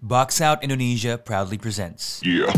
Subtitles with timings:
[0.00, 2.24] Box Out Indonesia proudly presents.
[2.24, 2.48] Yeah.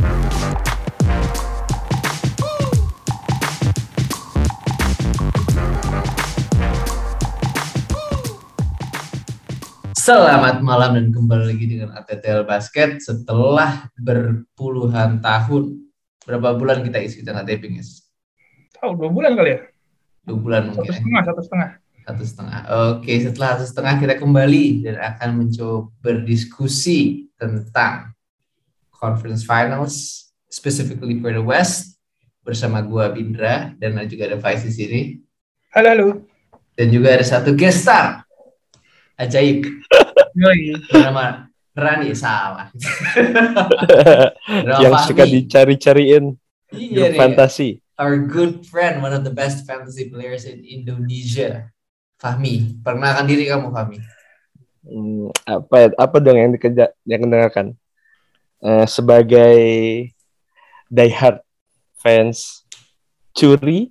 [9.99, 15.83] Selamat malam dan kembali lagi dengan ATTL Basket setelah berpuluhan tahun.
[16.23, 17.83] Berapa bulan kita isi kita nggak taping?
[18.79, 19.61] Tahu dua bulan kali ya?
[20.31, 20.95] Dua bulan Satu mungkin.
[20.95, 20.95] ya?
[20.95, 21.82] setengah, satu setengah.
[22.03, 22.61] Satu setengah.
[22.91, 28.11] Oke, setelah satu setengah kita kembali dan akan mencoba berdiskusi tentang
[28.91, 31.95] conference finals, specifically for the West
[32.43, 35.01] bersama gua Bindra dan juga ada Faiz di sini
[35.71, 36.09] Halo, halo.
[36.75, 38.27] dan juga ada satu guest star
[39.15, 39.63] ajaib
[40.39, 40.75] Yoi.
[40.91, 42.69] bernama Rani salah.
[44.83, 46.37] Yang suka dicari-cariin
[46.69, 47.81] Iya fantasi.
[47.97, 51.69] our good friend, one of the best fantasy players in Indonesia,
[52.23, 52.79] Fahmi.
[52.79, 53.99] Perkenalkan diri kamu, Fahmi.
[54.83, 57.79] Hmm, apa ya- apa dong yang dikejar yang kenalkan
[58.59, 59.55] Eh, sebagai
[60.87, 61.43] diehard
[61.99, 62.63] fans
[63.35, 63.91] curi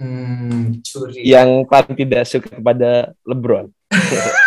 [0.00, 1.20] Hmm, curi.
[1.20, 3.68] yang paling tidak suka kepada LeBron.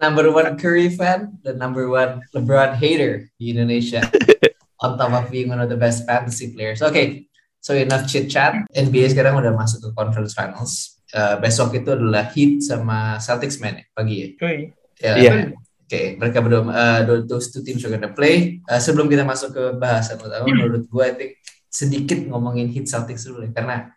[0.00, 4.00] Number one Curry fan, the number one LeBron hater di Indonesia.
[4.80, 6.80] On top of being one of the best fantasy players.
[6.80, 7.26] Oke,
[7.58, 8.54] so enough chit chat.
[8.70, 10.97] NBA sekarang udah masuk ke conference finals.
[11.08, 14.28] Eh, besok itu adalah Heat sama Celtics main ya, pagi ya.
[15.00, 15.32] Ya, Iya.
[15.88, 18.60] Oke, mereka berdua, uh, tho- those two teams are gonna play.
[18.68, 21.32] Uh, sebelum kita masuk ke bahasan utama, menurut gue, I think
[21.64, 23.88] sedikit ngomongin Heat Celtics dulu ya, karena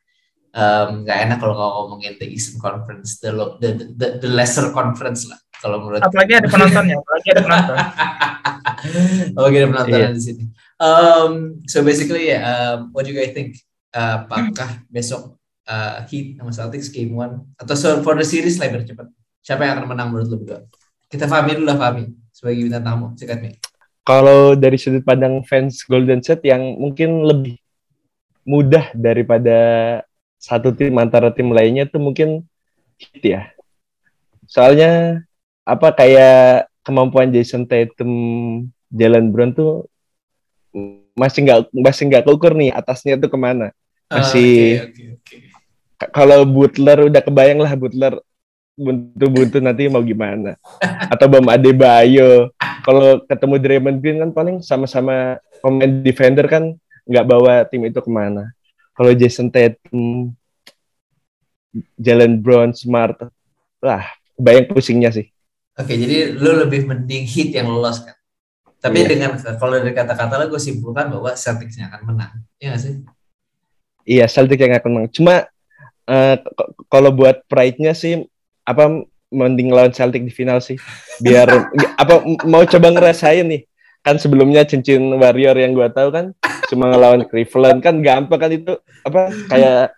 [0.55, 4.71] um, nggak enak kalau nggak ngomongin the Eastern Conference, the, lo- the, the, the lesser
[4.71, 5.99] conference lah, kalau menurut.
[5.99, 7.75] Apalagi ada penontonnya, apalagi ada penonton.
[9.35, 10.09] oh, kita penonton Iya.
[10.15, 10.43] di sini.
[10.79, 13.59] Um, so basically, yeah, um, what do you guys think?
[13.91, 15.35] Uh, apakah besok
[15.71, 19.07] uh, Heat sama Celtics game one atau so for the series lah biar cepat?
[19.39, 20.59] Siapa yang akan menang menurut lo berdua?
[21.07, 23.07] Kita Fahmi dulu lah Fahmi sebagai bintang tamu.
[23.15, 23.55] Sikat Mi.
[24.03, 27.55] Kalau dari sudut pandang fans Golden State yang mungkin lebih
[28.43, 29.57] mudah daripada
[30.41, 32.43] satu tim antara tim lainnya tuh mungkin
[32.97, 33.41] Heat ya.
[34.45, 35.21] Soalnya
[35.65, 38.11] apa kayak kemampuan Jason Tatum,
[38.89, 39.85] Jalen Brown tuh
[41.13, 43.69] masih nggak masih nggak keukur nih atasnya tuh ke mana.
[44.09, 45.37] Masih- Ah, Oke, oke, oke.
[46.09, 48.17] Kalau Butler udah kebayang lah Butler
[48.73, 50.57] buntu-buntu nanti mau gimana.
[51.11, 52.49] Atau Bam Adebayo.
[52.81, 56.73] Kalau ketemu Draymond Green kan paling sama-sama pemain defender kan
[57.05, 58.49] nggak bawa tim itu ke mana.
[58.97, 60.33] Kalau Jason Tatum,
[61.95, 63.29] Jalen Brown, Smart,
[63.79, 64.03] lah
[64.35, 65.29] bayang pusingnya sih.
[65.77, 68.17] Oke, jadi lu lebih mending hit yang lolos kan.
[68.81, 69.09] Tapi Iya.
[69.13, 69.29] dengan
[69.61, 72.33] kalau dari kata-kata lo gue simpulkan bahwa Celtics yang akan menang.
[72.57, 72.93] Iya nggak sih?
[74.01, 75.11] Iya, Celtic yang akan menang.
[75.13, 75.45] Cuma
[76.41, 78.25] k- kalau buat pride-nya sih
[78.65, 80.75] apa mending lawan Celtic di final sih.
[81.23, 81.47] Biar
[82.01, 83.63] apa mau coba ngerasain nih.
[84.01, 86.25] Kan sebelumnya cincin Warrior yang gua tahu kan
[86.71, 88.73] cuma ngelawan Cleveland kan gampang kan itu
[89.05, 89.93] apa kayak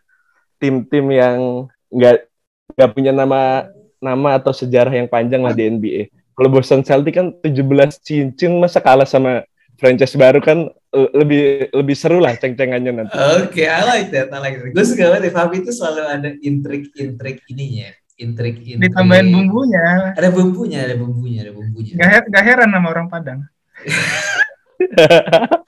[0.60, 2.28] tim-tim yang nggak
[2.76, 3.70] nggak punya nama
[4.04, 6.12] nama atau sejarah yang panjang lah di NBA.
[6.34, 9.46] Kalau Boston Celtic kan 17 cincin masa kalah sama
[9.78, 11.42] franchise baru kan eh, lebih
[11.74, 13.16] lebih seru lah ceng-cengannya nanti.
[13.42, 14.30] Oke, I like that.
[14.30, 14.72] I like that.
[14.74, 15.30] Gue suka banget.
[15.30, 17.90] ya, Fahmi itu selalu ada intrik-intrik ininya.
[18.14, 18.94] Intrik-intrik.
[18.94, 20.14] Ditambahin bumbunya.
[20.14, 21.94] Ada bumbunya, ada bumbunya, ada bumbunya.
[21.98, 23.40] Gak, her- gak heran sama orang Padang.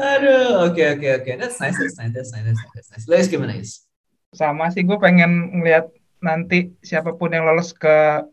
[0.00, 1.30] Aduh, oke oke oke.
[1.36, 2.72] That's nice, that's nice, that's nice, that's nice.
[2.74, 3.04] That's nice.
[3.08, 3.84] Luis gimana Is?
[4.32, 5.88] Sama sih, gue pengen ngeliat
[6.24, 8.24] nanti siapa pun yang lolos ke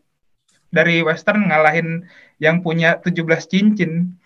[0.72, 2.08] dari Western ngalahin
[2.40, 4.16] yang punya 17 cincin.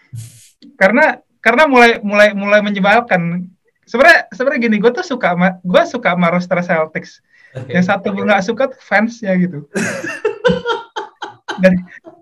[0.76, 3.46] Karena karena mulai mulai mulai menyebalkan.
[3.86, 7.22] Sebenarnya sebenarnya gini, gue tuh suka sama gue suka sama roster Celtics.
[7.54, 7.70] Oke.
[7.72, 9.64] Yang satu gue nggak suka tuh fansnya gitu.
[11.62, 11.78] dari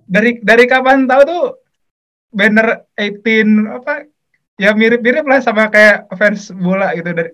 [0.07, 1.45] dari dari kapan tahu tuh
[2.35, 4.07] banner 18 apa
[4.59, 7.31] ya mirip-mirip lah sama kayak fans bola gitu dari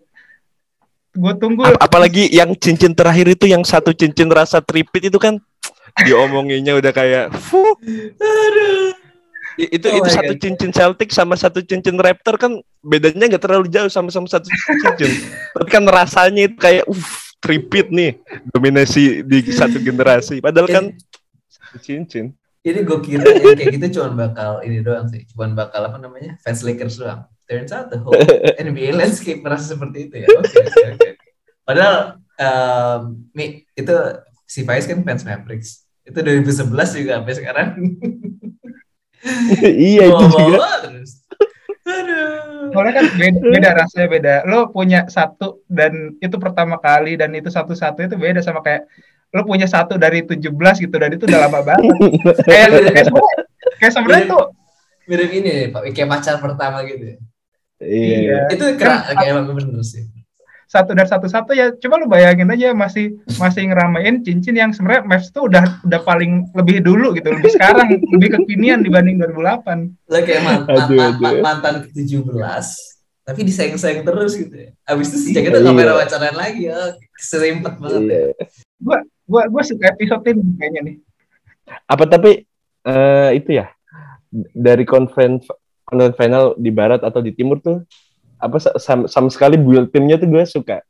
[1.10, 5.36] gue tunggu Ap- apalagi yang cincin terakhir itu yang satu cincin rasa tripit itu kan
[6.06, 7.74] diomonginnya udah kayak fuh.
[8.16, 8.99] Aduh.
[9.68, 10.40] Itu Oh itu satu God.
[10.40, 15.12] cincin Celtic sama satu cincin Raptor kan bedanya nggak terlalu jauh sama-sama satu cincin
[15.56, 17.06] tapi kan rasanya itu kayak uh
[17.40, 18.20] tripit nih
[18.52, 20.84] dominasi di satu generasi padahal kan
[21.48, 25.80] satu cincin Ini gue kira yang kayak gitu cuma bakal ini doang sih, cuma bakal
[25.80, 27.24] apa namanya fans Lakers doang.
[27.48, 28.12] Turns out the whole
[28.60, 30.28] NBA landscape merasa seperti itu ya.
[30.28, 31.10] Oke oke oke.
[31.64, 33.96] Padahal um, Mi, itu
[34.44, 35.88] si Faiz kan fans Mavericks.
[36.04, 37.68] Itu 2011 juga sampai sekarang.
[39.92, 41.20] iya itu juga terus.
[41.90, 42.70] Aduh.
[42.70, 47.50] soalnya kan beda, beda rasanya beda lo punya satu dan itu pertama kali dan itu
[47.50, 48.86] satu-satu itu beda sama kayak
[49.30, 50.50] lu punya satu dari 17
[50.82, 51.94] gitu dan itu udah lama banget.
[52.46, 53.42] kayak kayak sebenarnya
[53.78, 54.44] kayak sebenarnya tuh
[55.10, 57.02] Mirip ini Pak, kayak pacar pertama gitu.
[57.02, 57.16] ya.
[57.82, 58.38] Iya.
[58.54, 60.06] Itu keren, kayak emang bener sih.
[60.70, 65.28] Satu dari satu-satu ya coba lu bayangin aja masih masih ngeramein cincin yang sebenarnya Mavs
[65.28, 70.42] tuh udah udah paling lebih dulu gitu lebih sekarang lebih kekinian dibanding 2008 Lo kayak
[70.46, 71.42] man- Aduh, man- man- aduh.
[71.42, 72.66] mantan ke-17
[73.20, 74.70] tapi disayang-sayang terus gitu ya.
[74.86, 75.62] Abis itu sejak itu Iya.
[75.62, 76.78] gak pernah pacaran lagi ya.
[77.12, 78.20] Keserimpet banget ya.
[78.30, 78.98] Iya.
[79.26, 80.96] gua gua suka episode ini kayaknya nih
[81.86, 82.42] Apa tapi
[82.82, 83.70] eh, itu ya
[84.50, 85.42] dari konven
[86.14, 87.82] final di barat atau di timur tuh
[88.40, 90.80] apa sa- sama, sama sekali build timnya tuh gue suka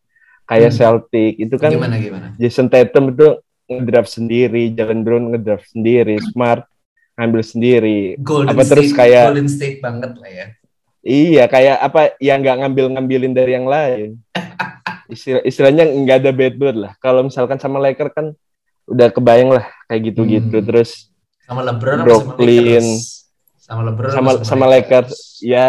[0.45, 0.79] kayak Hmm.
[1.03, 2.27] Celtic itu kan Gimana gimana?
[2.35, 6.67] Jason Tatum itu ngedraft sendiri, Jalen Brown ngedraft sendiri, Smart
[7.15, 8.01] ngambil sendiri.
[8.19, 10.47] Golden Apa State, terus kayak- Golden State banget lah ya.
[11.01, 14.21] Iya, kayak apa yang nggak ngambil-ngambilin dari yang lain.
[15.09, 16.93] Istilah, istilahnya nggak ada bad blood lah.
[16.97, 18.27] Kalau misalkan sama Lakers kan
[18.85, 20.57] udah kebayang lah kayak gitu-gitu.
[20.57, 20.67] Hmm.
[20.67, 21.11] Terus
[21.43, 22.79] Sama LeBron Brooklyn.
[22.79, 22.91] sama Lakers?
[23.61, 25.11] Sama LeBron sama apa sama Lakers
[25.41, 25.67] ya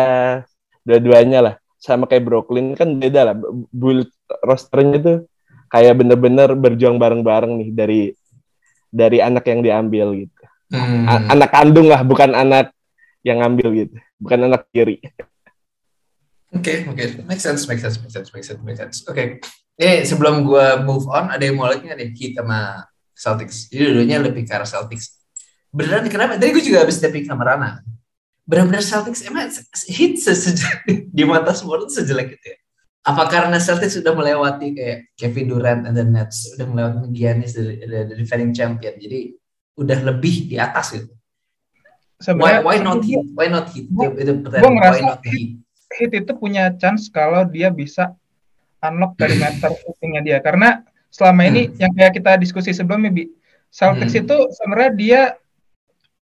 [0.82, 1.56] dua-duanya lah.
[1.82, 3.36] Sama kayak Brooklyn kan beda lah.
[3.74, 4.14] Build
[4.46, 5.18] rosternya tuh
[5.74, 8.02] kayak bener-bener berjuang bareng-bareng nih dari
[8.94, 10.42] dari anak yang diambil gitu.
[10.70, 11.10] Hmm.
[11.10, 12.70] A- anak kandung lah, bukan anak
[13.26, 13.98] yang ngambil gitu.
[14.22, 15.02] Bukan anak kiri.
[16.52, 17.26] Oke, oke.
[17.26, 19.02] Make sense, make sense, make sense, make sense, make sense.
[19.10, 19.42] Oke.
[19.80, 22.86] Eh, sebelum gua move on, ada yang mau lagi nggak nih Heat sama
[23.16, 23.72] Celtics?
[23.72, 25.18] Jadi dulunya lebih ke arah Celtics.
[25.72, 26.36] Beneran kenapa?
[26.36, 27.80] Tadi gue juga habis tapping sama Rana.
[28.46, 29.66] Benar-benar Celtics emang se-
[31.18, 32.58] di mata semua itu sejelek itu ya?
[33.02, 37.82] Apa karena Celtics sudah melewati kayak Kevin Durant and the Nets, udah melewati Giannis dari,
[37.82, 39.34] dari, dari defending champion, jadi
[39.78, 41.10] udah lebih di atas gitu.
[42.22, 43.26] Why, sebenarnya why not Heat?
[43.34, 43.86] Why not Heat?
[43.90, 44.94] Itu, itu gua pertanyaan.
[44.94, 45.50] Why not Heat?
[45.98, 48.14] Heat itu punya chance kalau dia bisa
[48.86, 53.26] unlock perimeter shootingnya dia karena selama ini yang kayak kita diskusi sebelumnya bi
[53.74, 54.22] Celtics Hmm.
[54.24, 55.22] itu sebenarnya dia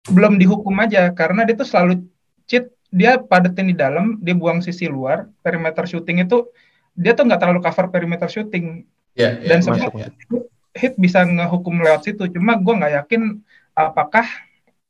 [0.06, 2.06] belum dihukum aja karena dia tuh selalu
[2.46, 6.48] cheat dia padetin di dalam dia buang sisi luar perimeter shooting itu
[6.96, 8.86] dia tuh nggak terlalu cover perimeter shooting
[9.18, 10.38] Ya, ya, dan sebenarnya ya.
[10.78, 13.42] Heat bisa ngehukum lewat situ cuma gue nggak yakin
[13.74, 14.22] apakah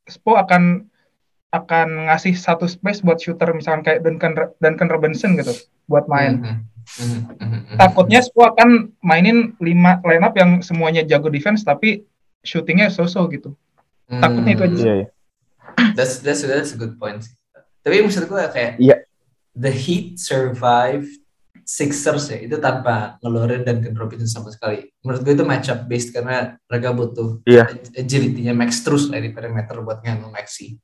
[0.05, 0.84] Spo akan
[1.49, 5.56] akan ngasih satu space buat shooter misalkan kayak Duncan Duncan Robinson gitu
[5.88, 6.44] buat main.
[6.44, 6.56] Mhm.
[6.88, 7.76] Mhm, mhm, mhm.
[7.81, 12.05] Takutnya Spo akan mainin lima lineup yang semuanya jago defense tapi
[12.44, 13.56] shootingnya so-so gitu.
[14.08, 14.75] Hmm, takutnya itu aja.
[14.75, 15.06] Iya, iya.
[15.96, 17.22] That's that's that's a good point.
[17.84, 18.96] Tapi maksud gue kayak Iya.
[19.55, 21.06] the Heat survive
[21.69, 24.88] Sixers ya itu tanpa ngeluarin dan Robinson sama sekali.
[25.05, 27.69] Menurut gue itu match up based karena mereka butuh Iya.
[27.93, 30.81] agility-nya Max terus lah di perimeter buat nganu Maxi.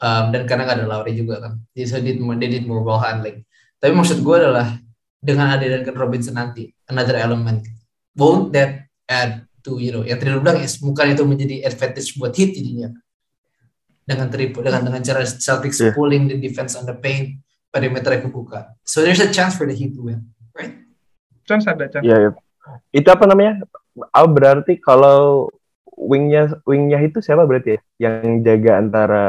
[0.00, 2.64] Um, dan karena nggak ada Lowry juga kan, jadi so they did more, they did
[2.64, 3.44] more ball handling.
[3.76, 4.80] Tapi maksud gue adalah
[5.20, 7.68] dengan ada Duncan Robinson nanti, another element,
[8.16, 12.16] won't that add to you know yang tadi lu bilang ya bukan itu menjadi advantage
[12.16, 12.88] buat Heat jadinya
[14.02, 15.94] dengan triple dengan dengan cara Celtics Yeah.
[15.94, 17.38] pulling the defense on the paint
[17.70, 20.76] perimeter kebuka so there's a chance for the Heat to win right
[21.40, 22.06] Chance ada chance.
[22.06, 22.30] Iya, iya.
[22.94, 23.66] Itu apa namanya?
[24.14, 25.50] Oh, berarti kalau
[25.98, 27.80] wingnya wingnya itu siapa berarti ya?
[28.06, 29.24] Yang jaga antara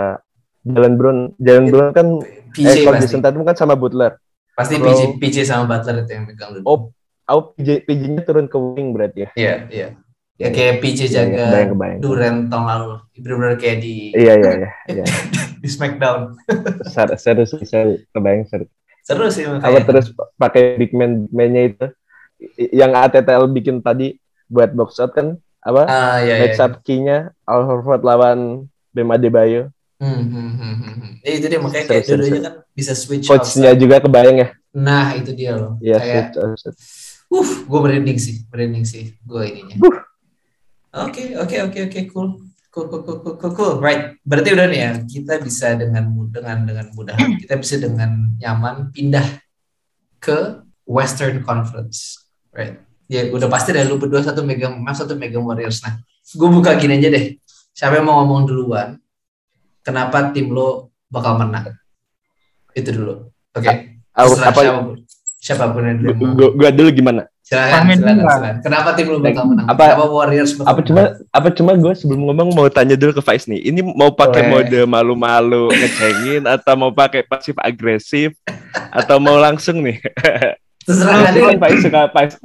[0.62, 2.22] Jalen Brown, Jalen Brown kan
[2.54, 4.22] PJ eh kalau Tatum kan sama Butler.
[4.54, 6.94] pasti PJ PJ sama Butler itu yang megang Oh,
[7.26, 9.30] oh PJ PJ-nya turun ke wing berarti ya?
[9.34, 9.88] iya iya
[10.42, 12.00] ya kayak PJ Iya, iya, jaga kebayang, kebayang.
[12.02, 14.70] Durant tahun lalu benar-benar kayak di Iya iya iya.
[14.98, 15.06] iya.
[15.58, 16.22] di Smackdown
[16.84, 18.02] Ser- Serius sih, seru.
[18.10, 18.66] kebayang seru.
[19.02, 21.86] seru sih Apa makanya terus pakai big man man-nya itu
[22.74, 25.86] yang ATTL bikin tadi buat box out kan apa?
[25.86, 29.70] ah iya iya Match up key-nya Al Horford lawan Bam Adebayo.
[29.96, 31.12] Hmm, hmm, hmm, hmm.
[31.22, 32.46] Ya, itu dia makanya Seru, kayak seru, dua-duanya seru.
[32.50, 34.48] kan bisa switch Coach-nya juga kebayang ya?
[34.74, 35.78] Nah, itu dia loh.
[35.78, 36.26] Iya, kayak
[36.58, 36.78] switch.
[37.30, 39.78] Uh, gue merinding sih, merinding sih gue ininya.
[40.92, 42.30] Oke, oke, oke, oke, cool.
[42.72, 43.74] Cool, cool, cool, cool, cool, cool.
[43.84, 44.16] Right.
[44.24, 49.44] Berarti udah nih ya, kita bisa dengan dengan dengan mudah, kita bisa dengan nyaman pindah
[50.24, 52.28] ke Western Conference.
[52.52, 52.80] Right.
[53.12, 55.84] Ya udah pasti deh lu berdua satu megang Mavs satu megang Warriors.
[55.84, 57.36] Nah, gue buka gini aja deh.
[57.76, 58.96] Siapa yang mau ngomong duluan?
[59.84, 61.76] Kenapa tim lo bakal menang?
[62.72, 63.16] Itu dulu.
[63.52, 64.00] Oke.
[64.16, 64.62] Aku- Terserah apa
[65.42, 65.82] siapa pun.
[65.82, 66.32] Yang gua, mau.
[66.32, 67.26] gua, gua dulu gimana?
[67.42, 68.32] Silakan, silakan, juga.
[68.32, 68.54] silakan.
[68.64, 69.66] Kenapa tim lu bakal menang?
[69.68, 73.22] Apa- Kenapa Warriors bakal Apa cuma apa cuma gue sebelum ngomong mau tanya dulu ke
[73.22, 73.60] Faiz nih.
[73.60, 78.38] Ini mau pakai mode malu-malu ngecengin atau mau pakai pasif agresif
[78.88, 80.00] atau mau langsung nih?
[80.88, 81.58] Terserah Pasti kan.
[81.60, 82.40] Faiz suka pa-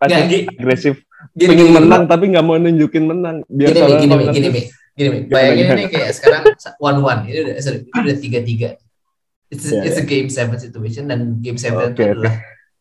[0.00, 0.94] pasif agresif.
[1.30, 3.36] Gini, Pengen gini, menang tapi nggak mau nunjukin menang.
[3.46, 4.62] Biar Gini, gini, gini, Mi.
[4.90, 5.18] Gini, Mi.
[5.30, 6.42] Gimana, Bayangin ini kayak sekarang
[6.80, 7.20] one one.
[7.28, 8.68] Ini udah, sorry, ini udah tiga tiga.
[9.50, 12.12] It's a, Ya, it's a game seven situation dan game seven itu Oke, oke.
[12.22, 12.34] adalah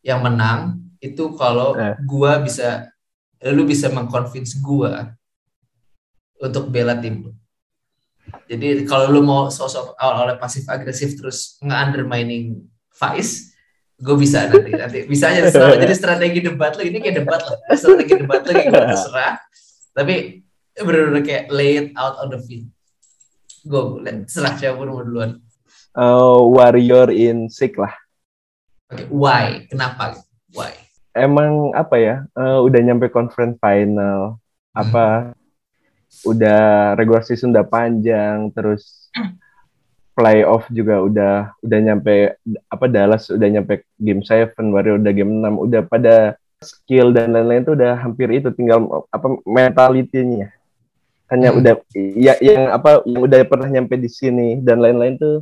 [0.06, 0.60] yang menang
[1.02, 1.98] itu kalau Eh.
[2.06, 2.94] gua bisa
[3.42, 5.18] lu bisa mengconvince gua
[6.38, 7.32] untuk bela tim lu.
[8.46, 12.62] Jadi kalau lu mau sosok awal-awal pasif agresif terus nge-undermining
[12.94, 13.56] Faiz,
[13.98, 15.76] gue bisa nanti nanti bisa aja terserah.
[15.84, 19.34] jadi strategi debat lo ini kayak debat lah strategi debat lo kayak gue terserah
[19.92, 20.16] tapi
[20.76, 22.68] benar-benar kayak lay it out on the field
[23.64, 23.82] gue
[24.28, 25.40] serah siapa mau duluan
[26.00, 27.91] Uh, warrior in sick lah.
[28.88, 30.15] Oke, why kenapa
[30.56, 30.72] why
[31.12, 32.15] Emang apa ya?
[32.34, 34.39] uh, udah nyampe conference final.
[34.72, 35.36] Apa?
[36.24, 38.48] Udah regular season udah panjang.
[38.56, 39.12] Terus
[40.15, 45.65] playoff juga udah udah nyampe apa Dallas udah nyampe game 7, Warrior udah game 6,
[45.68, 46.15] udah pada
[46.60, 50.48] skill dan lain-lain tuh udah hampir itu tinggal apa mentalitinya.
[51.27, 51.60] Hanya Hmm.
[51.60, 51.74] udah
[52.15, 55.36] ya yang apa yang udah pernah nyampe di sini dan lain-lain tuh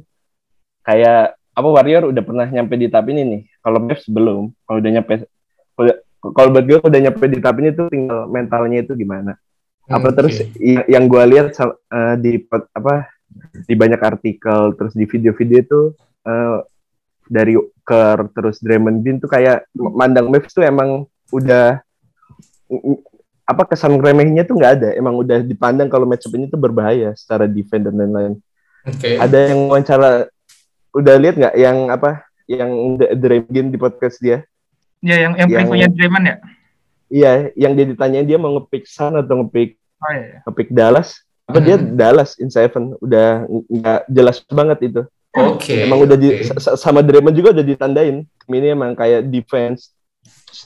[0.87, 3.41] kayak apa Warrior udah pernah nyampe di tahap ini nih.
[3.59, 4.55] Kalau Mavs belum.
[4.63, 5.27] Kalau udah nyampe
[5.75, 9.35] kalau- buat gue udah nyampe di tahap ini tuh tinggal mentalnya itu gimana.
[9.91, 10.15] Apa Oke.
[10.15, 10.35] terus
[10.87, 13.11] yang gue lihat eh, di apa
[13.67, 15.81] di banyak artikel terus di video-video itu
[16.23, 16.57] eh,
[17.27, 21.03] dari Kerr terus Draymond Green tuh kayak mandang Mavs tuh emang
[21.35, 21.83] udah
[23.47, 24.89] apa kesan remehnya tuh nggak ada.
[24.95, 28.35] Emang udah dipandang kalau matchup ini tuh berbahaya secara defense dan lain-lain
[28.87, 30.11] oke ada yang wawancara
[30.97, 32.09] udah lihat nggak yang apa
[32.45, 32.97] yang
[33.43, 34.41] Green di podcast dia
[34.97, 36.35] Ya yang yang, yang punya Draymond ya.
[37.07, 40.21] iya yang dia ditanyain dia mau ngepick Sun atau ngepick Oh iya.
[40.23, 40.37] iya.
[40.43, 41.09] ngepick Dallas
[41.43, 41.95] apa dia Mhm.
[41.95, 45.01] Dallas in seven udah nggak jelas banget itu
[45.31, 49.93] oke emang udah di, sama Draymond juga udah ditandain ini emang kayak defense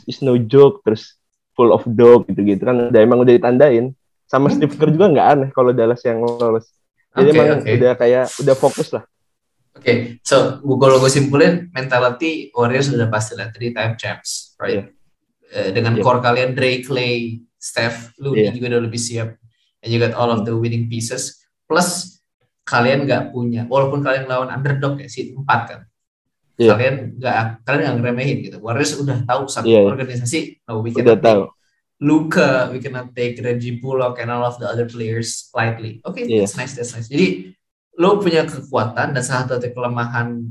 [0.03, 1.19] is no joke terus
[1.51, 3.91] full of dog gitu gitu kan udah emang udah ditandain
[4.25, 4.55] sama Hmm.
[4.57, 6.71] Steve Kerr juga nggak aneh kalau Dallas yang lolos
[7.11, 7.67] jadi Oke, emang oke.
[7.69, 9.03] udah kayak udah fokus lah
[9.71, 14.91] Oke, so gua- kalau gue simpulin mentality Warriors sudah pasti lah three time champs, right?
[15.51, 16.03] Eh, dengan Iya.
[16.03, 18.51] core kalian Drake, Clay, Steph, Looney Iya.
[18.51, 19.29] juga udah lebih siap,
[19.79, 21.39] and you got all of the winning pieces.
[21.63, 22.19] Plus
[22.63, 25.81] kalian nggak punya, walaupun kalian lawan underdog ya seed 4 kan,
[26.59, 26.71] Iya.
[26.75, 28.57] kalian nggak kalian nggak ngeremehin gitu.
[28.59, 29.87] Warriors udah tahu satu Iya, iya.
[29.87, 31.59] organisasi, no, we udah cannot tahu take
[32.01, 36.01] Luka, we cannot take Reggie Bullock and all of the other players lightly.
[36.01, 36.43] Oke, Iya.
[36.43, 37.05] that's nice, that's nice.
[37.05, 37.53] Jadi
[38.01, 40.41] lo punya kekuatan dan salah satu kelemahan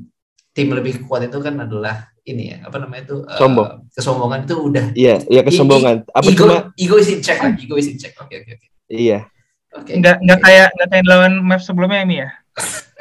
[0.55, 3.69] tim lebih kuat itu kan adalah ini ya apa namanya itu eh, Sombong.
[3.91, 7.75] kesombongan itu udah iya iya kesombongan apa ego cuma ego is in check lah ego
[7.75, 9.27] is in check oke oke oke iya
[9.75, 12.29] oke Nggak nggak kayak nggak kayak lawan Mavs sebelumnya ini ya.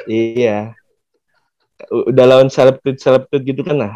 [0.08, 0.72] Iya.
[1.92, 3.94] Udah lawan selebtit selebtit gitu kan nah.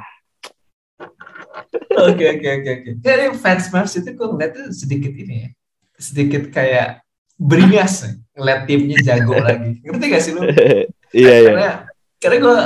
[1.95, 5.49] oke oke oke oke dari fans Mavs itu gue ngeliat tuh sedikit ini ya
[5.97, 7.04] sedikit kayak
[7.37, 9.81] beringas ngeliat timnya jago lagi.
[9.83, 10.41] Ngerti gak sih lo
[11.15, 11.51] iya iya.
[11.51, 11.71] karena
[12.19, 12.57] karena gue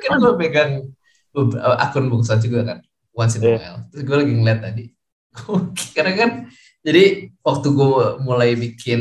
[0.00, 0.70] kan gue pegang
[1.30, 2.78] beberapa akun bungsa juga kan
[3.14, 3.56] once in a Iya.
[3.58, 3.78] while.
[3.90, 4.84] Terus gue lagi ngeliat tadi.
[5.96, 6.30] Karena kan
[6.82, 7.04] jadi
[7.40, 7.88] waktu gue
[8.20, 9.00] mulai bikin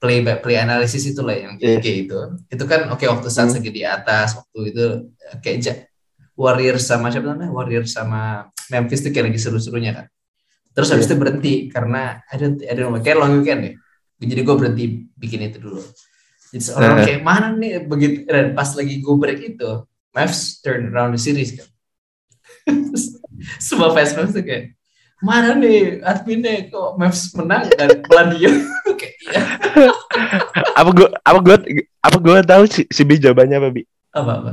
[0.00, 2.16] play by play analisis itu lah yang kayak itu.
[2.48, 3.62] Itu kan oke waktu Suns Hmm.
[3.62, 4.86] di atas waktu itu
[5.20, 5.90] eh, kayak
[6.40, 7.52] Warriors sama siapa namanya?
[7.52, 10.06] Warriors sama Memphis tuh kayak lagi seru-serunya kan.
[10.72, 11.12] Terus habis Iya.
[11.12, 13.74] itu berhenti karena ada ada kayak long weekend deh
[14.20, 14.84] jadi gue berhenti
[15.16, 15.80] bikin itu dulu.
[16.50, 17.04] Jadi seorang Eh.
[17.08, 17.86] kayak mana nih?
[17.86, 19.70] Begitu dan pas lagi gue break itu
[20.10, 21.68] Mavs turn around the series kan.
[23.62, 24.74] Semua fans Mavs tuh kayak
[25.20, 26.68] mana nih adminnya?
[26.68, 28.54] Kok Mavs menang dan pelan diem?
[29.00, 29.42] Kayak iya.
[30.80, 31.56] Apa gua apa gua
[32.00, 33.82] apa gua tahu si, si Bi jawabannya apa Bi?
[34.10, 34.50] apa apa?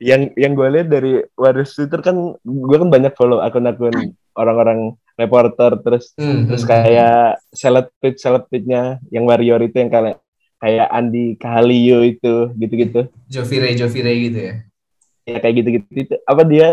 [0.00, 5.76] Yang yang gue lihat dari Warriors Twitter kan gua kan banyak follow akun-akun orang-orang reporter
[5.78, 10.16] terus Hmm, terus kayak selebtit selebtitnya yang Warrior itu yang kayak
[10.56, 13.08] kayak Andi Kahalio itu gitu-gitu.
[13.26, 14.54] Jovire Jovire gitu ya
[15.22, 16.68] ya kayak gitu-gitu itu apa dia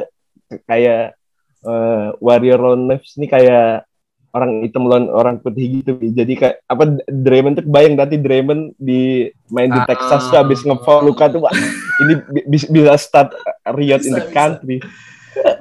[0.63, 1.13] kayak
[1.61, 3.83] eh, warrior lawan Mavs ini kayak
[4.29, 9.27] orang hitam lawan orang putih gitu jadi kayak apa Draymond tuh kebayang nanti Draymond di
[9.47, 9.85] main di Ah.
[9.85, 11.53] Texas tuh habis ngefoul Luka tuh wah
[11.97, 13.33] ini bi- bi- bisa start
[13.67, 14.33] riot in Bisa, the bisa.
[14.33, 15.16] country bisa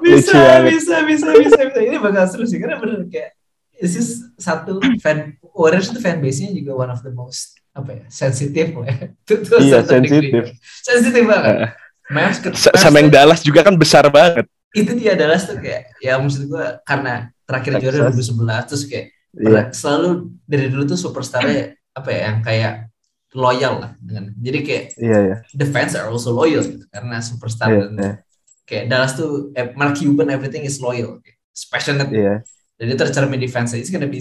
[0.06, 0.62] Banget.
[0.70, 3.34] bisa bisa bisa bisa ini bakal seru sih karena bener kayak
[3.74, 7.92] this is satu fan Warriors itu fan base nya juga one of the most apa
[7.92, 8.96] ya sensitif lah ya.
[9.60, 10.42] Iya, sensitif.
[10.80, 15.44] sensitif banget Mavs Sa- Mavs sama yang Dallas juga kan besar banget itu dia Dallas
[15.44, 18.32] tuh kayak ya maksud gua karena terakhir juara Texas.
[18.32, 19.44] 2011 terus kayak Iya.
[19.44, 20.08] pernah- selalu
[20.44, 21.60] dari dulu tuh superstarnya
[21.92, 22.72] apa ya yang kayak
[23.32, 27.68] loyal lah dengan jadi kayak iya iya the fans are also loyal gitu karena superstar
[27.68, 28.12] iya dan iya,
[28.66, 31.38] kayak Dallas tuh eh, Mark Cuban everything is loyal okay.
[31.56, 32.12] It's passionate.
[32.76, 34.20] Dan itu tercermin di fans it's gonna be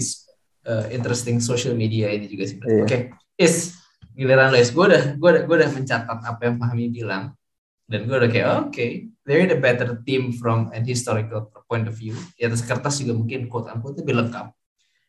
[0.64, 2.56] uh, interesting social media ini juga sih.
[2.56, 2.82] Iya.
[2.88, 2.98] oke
[3.36, 3.76] is
[4.16, 7.36] giliran lo is gue udah gue udah gue udah mencatat apa yang Fahmi bilang
[7.84, 8.86] dan gue udah kayak oke
[9.28, 12.16] they're the better team from an historical point of view.
[12.40, 14.48] Di atas kertas juga mungkin quote unquote lebih lengkap.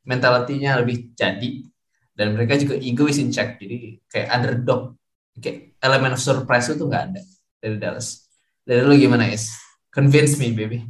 [0.04, 1.64] Mentalitinya lebih jadi
[2.12, 3.56] dan mereka juga ego is in check.
[3.56, 5.00] Jadi kayak underdog
[5.40, 7.22] kayak elemen of surprise itu nggak ada
[7.64, 8.27] dari Dallas
[8.68, 9.56] dari lu gimana is
[9.90, 10.84] convince me baby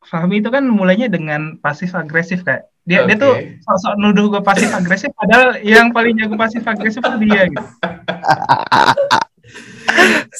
[0.00, 3.22] Fahmi itu kan mulainya dengan pasif agresif kayak dia dia Oke.
[3.22, 7.60] tuh sosok nuduh gue pasif agresif padahal yang paling jago pasif agresif itu dia gitu.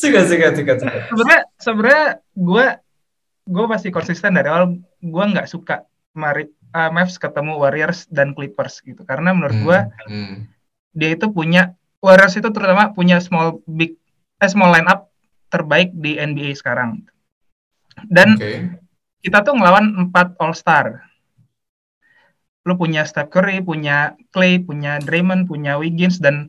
[0.00, 2.66] suka suka suka suka Sebenarnya sebenarnya gue
[3.50, 5.84] gue pasti konsisten dari awal gue nggak suka
[6.16, 10.48] Mari, uh, Mavs ketemu Warriors dan Clippers gitu karena menurut gue Hmm.
[10.90, 13.94] dia itu punya Warriors itu terutama punya small big
[14.40, 15.09] eh small lineup
[15.50, 17.02] terbaik di NBA sekarang.
[18.06, 18.78] Dan oke.
[19.20, 21.02] kita tuh ngelawan empat All Star.
[22.64, 26.48] Lu punya Steph Curry, punya Clay, punya Draymond, punya Wiggins dan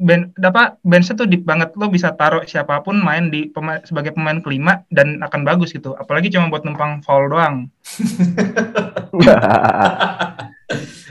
[0.00, 1.76] ben apa bench tuh deep banget.
[1.76, 5.92] Lo bisa taruh siapa pun main di pema- sebagai pemain kelima dan akan bagus gitu.
[5.92, 7.68] Apalagi cuma buat numpang foul doang.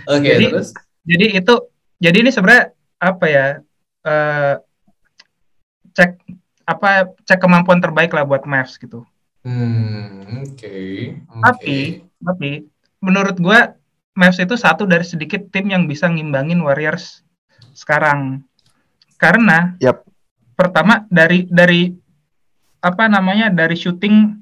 [0.10, 0.74] Oke Jadi- terus?
[1.06, 1.54] jadi itu
[1.98, 2.66] jadi ini sebenarnya
[2.98, 3.46] apa ya
[4.04, 4.54] eh,
[5.96, 6.12] cek
[6.70, 9.02] apa cek kemampuan terbaik lah buat Mavs gitu
[9.40, 10.78] Hmm, oke.
[11.32, 11.42] oke.
[11.42, 12.52] Tapi- tapi
[13.00, 13.72] menurut gua
[14.14, 17.24] Mavs itu satu dari sedikit tim yang bisa ngimbangin Warriors
[17.72, 18.44] sekarang
[19.16, 20.04] karena Yap.
[20.54, 21.96] pertama dari dari
[22.84, 24.36] apa namanya dari shooting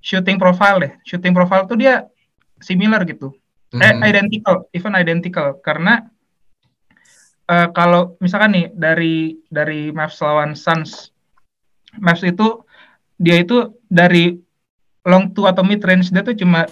[0.00, 2.08] shooting profile deh shooting profile tuh dia
[2.58, 3.36] similar gitu
[3.70, 4.00] eh Mhm.
[4.00, 6.08] identical even identical karena
[7.44, 11.11] eh, kalau misalkan nih dari dari Mavs lawan Suns
[12.00, 12.64] Mavs itu
[13.16, 14.36] dia itu dari
[15.04, 16.64] long two atau mid range dia tuh cuma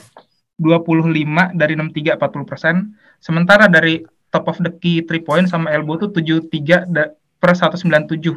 [0.60, 2.74] 25 dari 63 40 persen.
[3.16, 8.36] Sementara dari top of the key three point sama elbow tuh 73 da- per 197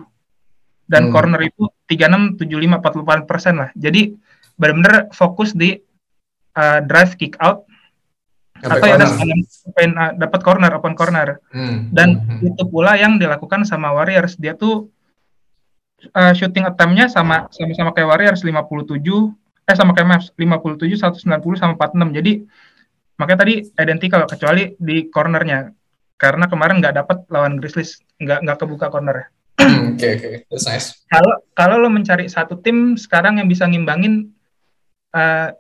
[0.88, 1.14] dan Hmm.
[1.14, 3.70] corner itu 36 75 48 persen lah.
[3.76, 4.16] Jadi
[4.56, 5.76] benar-benar fokus di
[6.56, 7.68] uh, drive kick out.
[8.64, 9.12] Sampai atau yang corner.
[9.12, 9.40] sekalian
[9.76, 11.28] pengen, uh, dapat corner open corner.
[11.52, 14.40] Hmm, dan hmm, itu pula yang dilakukan sama Warriors.
[14.40, 14.88] Dia tuh
[16.12, 19.00] uh, shooting attempt-nya sama sama-sama kayak Warriors 57
[19.64, 21.24] eh sama kayak Mavs 57 190
[21.56, 22.32] sama 46 jadi
[23.16, 25.72] makanya tadi identical kecuali di cornernya.
[26.20, 29.28] Karena kemarin nggak dapat lawan Grizzlies nggak nggak kebuka corner
[29.60, 30.88] hmm, Oke oke, that's nice.
[31.12, 34.32] kalau kalau lo mencari satu tim sekarang yang bisa ngimbangin
[35.12, 35.52] uh,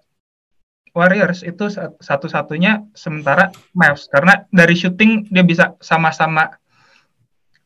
[0.93, 4.05] Warriors itu sa- satu-satunya sementara Mavs.
[4.07, 6.53] Karena dari shooting dia bisa sama-sama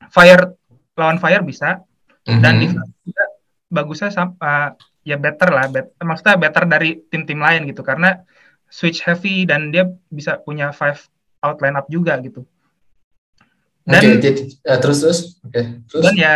[0.09, 0.55] fire
[0.95, 1.83] lawan fire bisa
[2.27, 2.61] dan Mhm.
[2.61, 3.23] defense juga
[3.67, 4.75] bagusnya sam- uh,
[5.07, 8.27] ya better lah bet, maksudnya better dari tim-tim lain gitu karena
[8.67, 10.99] switch heavy dan dia bisa punya five
[11.39, 12.43] out line up juga gitu
[13.87, 15.19] dan jadi eh, terus terus.
[15.47, 16.03] Oke, terus.
[16.03, 16.33] dan ya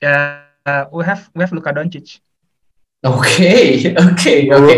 [0.00, 0.16] ya
[0.64, 2.24] uh, we have we have Luka Doncic
[3.06, 4.74] Oke, oke, oke.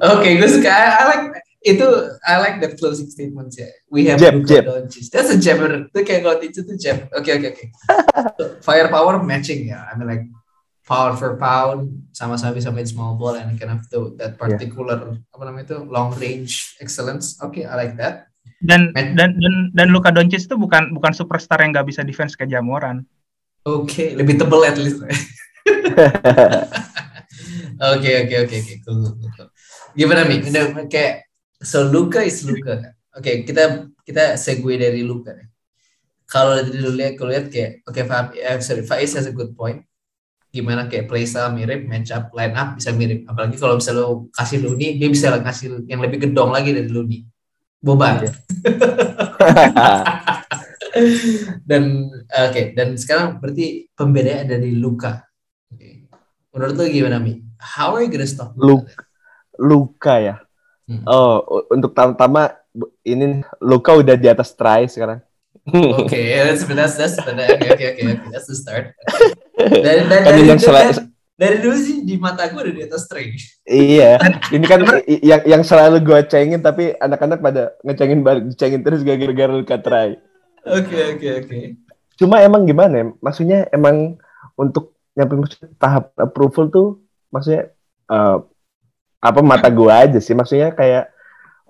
[0.00, 0.72] Oke, gue suka.
[0.72, 1.86] I like itu.
[2.26, 3.70] I like that closing statement ya.
[3.88, 4.64] We have Jab, Luka jab.
[4.66, 5.06] Doncic.
[5.10, 5.88] That's a jabber.
[5.88, 7.06] Itu kayak kalau itu tuh jab.
[7.14, 7.64] Oke, oke, oke.
[8.66, 9.86] Firepower matching ya.
[9.88, 10.24] I mean like
[10.82, 15.42] power for pound sama-sama bisa main small ball and kind of the, that particular apa
[15.46, 17.38] namanya itu long range excellence.
[17.38, 18.26] Oke, I like that.
[18.62, 22.34] dan Men- dan dan dan Luka Doncic itu bukan bukan superstar yang nggak bisa defense
[22.34, 23.06] kayak Jamoran
[23.62, 24.98] Oke, lebih tebel at least.
[27.82, 29.48] Oke, oke, oke, oke, cool, cool, cool.
[29.94, 30.42] Gimana mi?
[30.42, 31.30] Udah kayak
[31.62, 32.78] so Luka is Luka.
[32.82, 32.92] kan?
[33.16, 35.32] Oke, kita kita segue dari Luka.
[36.26, 39.84] Kalau dulu lihat, kalau lihat kayak oke Faham, eh, sorry, Faiz has a good point.
[40.52, 43.24] Gimana kayak playstyle mirip, match up, line up bisa mirip.
[43.24, 47.24] Apalagi kalau bisa lo kasih Luni, dia bisa ngasih yang lebih gedong lagi dari Luni.
[47.82, 48.22] Boban.
[51.68, 51.82] dan
[52.28, 55.24] oke dan sekarang berarti pembedaan dari Luka.
[55.72, 56.06] Oke.
[56.52, 57.40] Menurut lu gimana Mi?
[57.58, 58.84] How are you gonna stop Lu-
[59.56, 60.36] Luka ya.
[60.86, 61.02] Hmm.
[61.06, 62.52] Oh, untuk pertama
[63.06, 65.22] ini Luka udah di atas try sekarang.
[65.70, 68.02] Oke, that's that's that's oke oke oke
[68.34, 68.98] that's the start.
[69.54, 70.90] Dari dari, Kan dari, yang dari,
[71.38, 73.38] dari dulu sih di mata gue udah di atas string.
[73.62, 74.18] iya,
[74.54, 79.54] ini kan yang yang selalu gue cengin tapi anak-anak pada ngecengin balik, cengin terus gara-gara
[79.54, 80.18] Luka try.
[80.66, 81.58] Oke oke oke.
[82.18, 83.06] Cuma emang gimana ya?
[83.22, 84.18] Maksudnya emang
[84.58, 85.46] untuk nyampe
[85.78, 86.88] tahap approval tuh
[87.28, 87.70] maksudnya
[88.08, 88.36] eh,
[89.22, 91.14] apa mata gua aja sih maksudnya kayak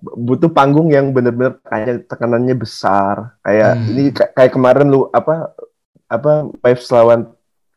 [0.02, 3.88] butuh panggung yang bener-bener kayak tekanannya besar kayak Hmm.
[3.92, 5.52] ini ka- kayak kemarin lu apa
[6.08, 7.30] apa Waves lawan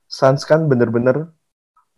[0.08, 1.30] Suns kan bener-bener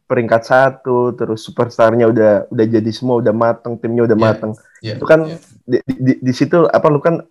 [0.07, 4.25] peringkat satu terus superstarnya udah udah jadi semua udah mateng timnya udah Yeah.
[4.27, 5.39] mateng Yeah, Itu kan yeah.
[5.65, 7.23] di, di, di- di situ apa lu kan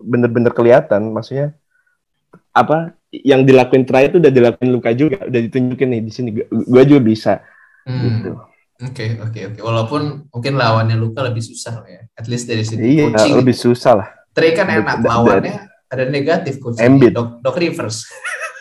[0.00, 1.52] bener-bener kelihatan maksudnya
[2.52, 6.46] apa yang dilakuin try itu udah dilakuin Luka juga udah ditunjukin nih di sini gua,
[6.46, 7.34] gua juga bisa
[7.80, 8.00] Hmm.
[8.00, 8.30] gitu
[8.80, 9.60] Oke, oke, oke.
[9.60, 12.00] Walaupun mungkin lawannya Luka lebih susah ya.
[12.10, 13.36] At least dari segi Iya, coaching.
[13.36, 14.08] lebih susah lah.
[14.30, 15.54] Trey kan enak Da- da- lawannya
[15.86, 17.12] ada negatif coach Embiid.
[17.12, 18.08] Doc, Doc Rivers.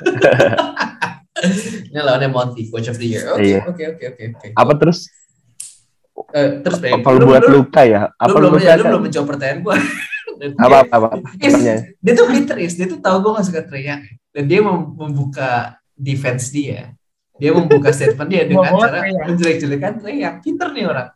[1.89, 3.23] Ini lawannya Monty, coach of the year.
[3.31, 3.63] Oke, Iya.
[3.63, 4.47] oke, oke, oke.
[4.53, 5.07] Apa terus
[6.29, 8.05] Eh, terus kalau lu- buat lu- luka ya?
[8.05, 8.69] lu Apa belum luka?
[8.69, 8.89] lu kan?
[8.91, 9.75] belum menjawab pertanyaan gua.
[10.35, 11.07] Dan Apa dia- apa apa?
[11.33, 11.79] Pertanyaan.
[11.95, 14.01] dia tuh pinter is, dia tuh tahu gue gak suka Young.
[14.29, 15.49] dan dia mem- membuka
[15.95, 16.91] defense dia,
[17.39, 19.25] dia membuka statement dia dengan cara Young.
[19.31, 20.35] menjelek-jelekan Trey Young.
[20.39, 21.09] Pinter nih orang.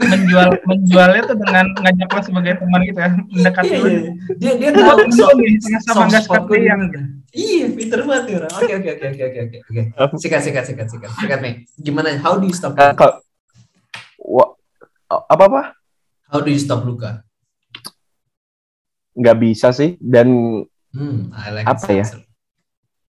[0.00, 4.00] menjual menjualnya tuh dengan ngajak lo sebagai teman gitu ya mendekati Iya, iya.
[4.32, 4.96] Dia dia tahu
[5.36, 5.52] nih,
[5.84, 6.80] sama nggak Young.
[6.88, 7.00] mana.
[7.30, 8.52] Iya, pinter banget nih orang.
[8.56, 9.82] Oke, oke, oke, oke, oke, oke, oke.
[10.16, 11.54] Sikat, sikat, sikat, sikat, sikat nih.
[11.76, 12.16] Gimana?
[12.16, 12.72] How do you stop?
[12.74, 13.20] Nah, kalau
[14.20, 14.56] Wah,
[15.28, 15.62] apa apa?
[16.26, 17.20] How do you stop Luka?
[19.12, 20.28] Nggak bisa sih dan
[20.90, 22.02] Hmm, I like Apa ya?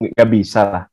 [0.02, 0.84] nggak bisa lah.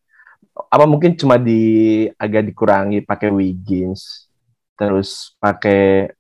[0.56, 4.24] Apa mungkin cuma di agak dikurangi pakai Wiggins,
[4.72, 6.12] terus pakai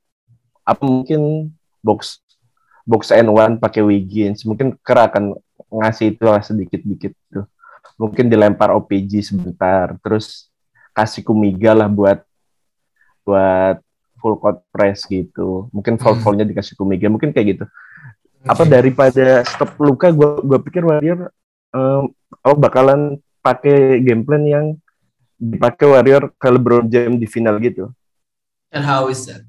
[0.66, 2.20] apa mungkin box
[2.84, 5.34] box and one pakai Wiggins, mungkin Kera akan
[5.72, 7.46] ngasih itu lah sedikit-dikit tuh.
[7.96, 10.52] Mungkin dilempar OPG sebentar, terus
[10.92, 12.20] kasih Kumiga lah buat
[13.24, 13.80] buat
[14.20, 15.66] full court press gitu.
[15.72, 17.64] Mungkin foul foulnya dikasih Kumiga, mungkin kayak gitu.
[18.46, 18.70] Apa Oke.
[18.70, 21.32] daripada stop luka, gue gua pikir Warrior
[21.74, 22.04] em,
[22.46, 24.64] oh bakalan pakai game plan yang
[25.38, 27.92] dipakai Warrior ke LeBron James di final gitu.
[28.72, 29.46] And how is that?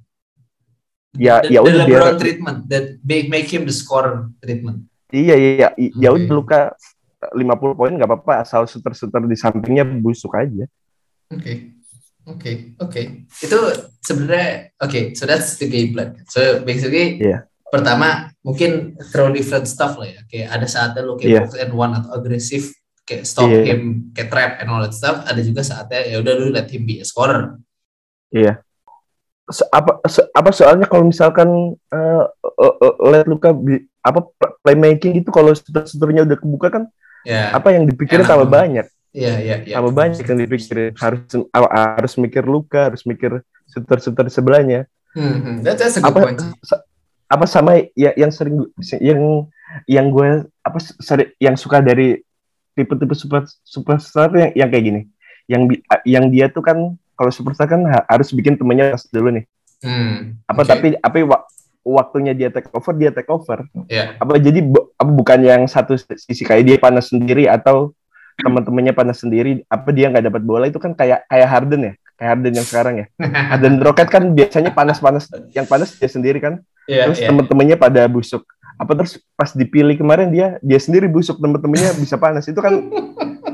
[1.18, 4.86] Ya The- ya the udah LeBron biar treatment that make make him the scorer treatment.
[5.10, 6.28] iya iya iya ya Oke.
[6.28, 6.60] udah luka
[7.34, 7.40] 50
[7.74, 10.68] poin nggak apa-apa asal shooter-shooter di sampingnya busuk aja.
[11.34, 11.74] Oke,
[12.30, 13.02] oke, oke.
[13.42, 13.58] Itu
[14.04, 15.16] sebenarnya oke.
[15.16, 16.20] so that's the game plan.
[16.30, 17.48] So basically, Iya.
[17.72, 20.22] pertama mungkin throw different stuff lah ya.
[20.30, 22.70] Kayak ada saatnya lo kayak box and one atau agresif,
[23.08, 23.63] kayak stop Iya.
[23.74, 25.24] him, kayak trap and all that stuff.
[25.24, 27.56] Ada juga saatnya ya udah lu let him be a scorer.
[28.30, 28.60] Iya.
[29.48, 31.48] Se- apa se- apa soalnya kalau misalkan
[31.88, 32.76] eh, eh,
[33.08, 34.28] let luka bi- apa
[34.60, 36.84] playmaking itu kalau shooter-shooternya udah kebuka kan
[37.24, 38.88] Ya, apa yang dipikirin tambah banyak.
[39.12, 39.76] iya, iya, iya.
[39.76, 45.56] tambah banyak yang dipikirin harus harus mikir luka harus mikir shooter sebelahnya Hmm, hmm.
[45.63, 46.39] That- that's a good apa point.
[47.28, 48.67] apa sama ya yang sering
[49.00, 49.48] yang
[49.88, 52.20] yang gue apa seri- yang suka dari
[52.78, 55.02] tipe-tipe super superstar yang yang kayak gini.
[55.50, 55.62] Yang
[56.06, 56.78] yang dia tuh kan
[57.18, 59.46] kalau superstar kan ha- harus bikin temennya dulu nih.
[59.82, 60.70] Hmm, apa oke.
[60.70, 61.46] tapi apa wa-
[61.82, 63.66] waktunya dia take over dia take over.
[63.90, 67.98] Ya, apa jadi bu- apa bukan yang satu sisi kayak dia panas sendiri atau
[68.38, 72.30] teman-temannya panas sendiri apa dia nggak dapat bola itu kan kayak kayak Harden ya kayak
[72.38, 73.06] Harden yang sekarang ya.
[73.54, 76.62] Harden Rocket kan biasanya panas-panas yang panas dia sendiri kan.
[76.88, 77.28] Iya, terus iya.
[77.30, 82.46] teman-temannya pada busuk apa terus pas dipilih kemarin dia dia sendiri busuk teman-temannya bisa panas
[82.46, 82.78] itu kan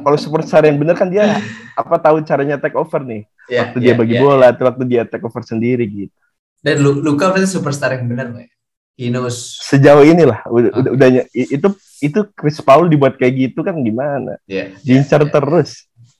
[0.03, 1.39] kalau superstar yang bener kan dia
[1.73, 4.21] apa tahu caranya take over nih Iya, waktu dia iya, bagi iya.
[4.21, 6.15] bola atau waktu dia take over sendiri gitu
[6.59, 8.47] Dan Lu- Luka berarti superstar yang benar ya.
[8.93, 9.59] He knows.
[9.59, 10.79] sejauh inilah udah, Oke.
[10.79, 11.67] udah, udah ny- i- itu
[11.99, 15.31] itu Chris Paul dibuat kayak gitu kan gimana Ya, diincar ya, ya.
[15.33, 15.69] terus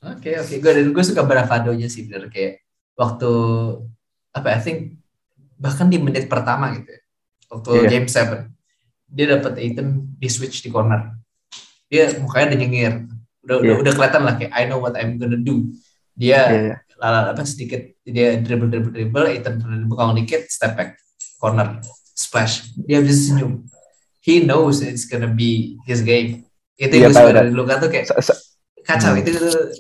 [0.02, 2.60] Oke oke gue dan gue suka bravadonya sih bener kayak
[2.94, 3.32] waktu
[4.32, 4.80] apa I think
[5.56, 7.02] bahkan di menit pertama gitu ya
[7.48, 7.88] waktu Iya.
[7.88, 8.52] game 7
[9.14, 11.14] dia dapat item di switch di corner
[11.86, 12.94] dia mukanya udah nyengir
[13.44, 13.82] udah udah Iya.
[13.82, 15.70] udah kelihatan lah kayak I know what I'm gonna do
[16.14, 16.76] dia Iya.
[16.98, 19.54] lala apa sedikit dia dribble dribble dribble item
[19.86, 20.98] bengkong dikit step back
[21.38, 21.78] corner
[22.14, 23.62] splash dia bisa senyum
[24.20, 26.42] he knows it's gonna be his game
[26.74, 27.38] itu Iya, yang gue suka tahu.
[27.38, 28.42] dari Luka tuh kayak Se- se-
[28.82, 29.22] kacau Hmm.
[29.22, 29.32] itu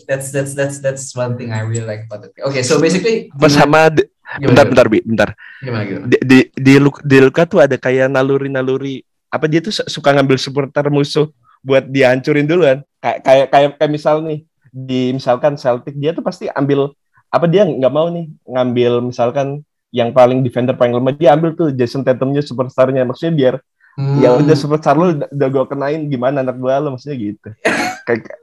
[0.06, 2.32] that's that's that's that's one thing I really like about it.
[2.40, 4.08] Oke, so basically Pas sama di-
[4.40, 6.06] gimana, bentar bentar bi bentar gimana gimana?
[6.08, 6.72] di di di,
[7.04, 11.34] di Luka tuh ada kayak naluri-naluri apa dia tuh su- suka ngambil supporter musuh
[11.66, 12.86] buat dihancurin duluan?
[13.02, 16.94] Kayak kayak kayak kayak misal nih di misalkan Celtic dia tuh pasti ambil
[17.34, 21.74] apa dia nggak mau nih ngambil misalkan yang paling defender paling lemah dia ambil tuh
[21.74, 23.02] Jason Tatumnya superstarnya.
[23.10, 23.56] Maksudnya biar
[23.94, 26.98] Hmm, ya udah superstar lu udah, gue kenain gimana anak gua lu?
[26.98, 27.50] Maksudnya gitu.
[28.10, 28.42] Kayak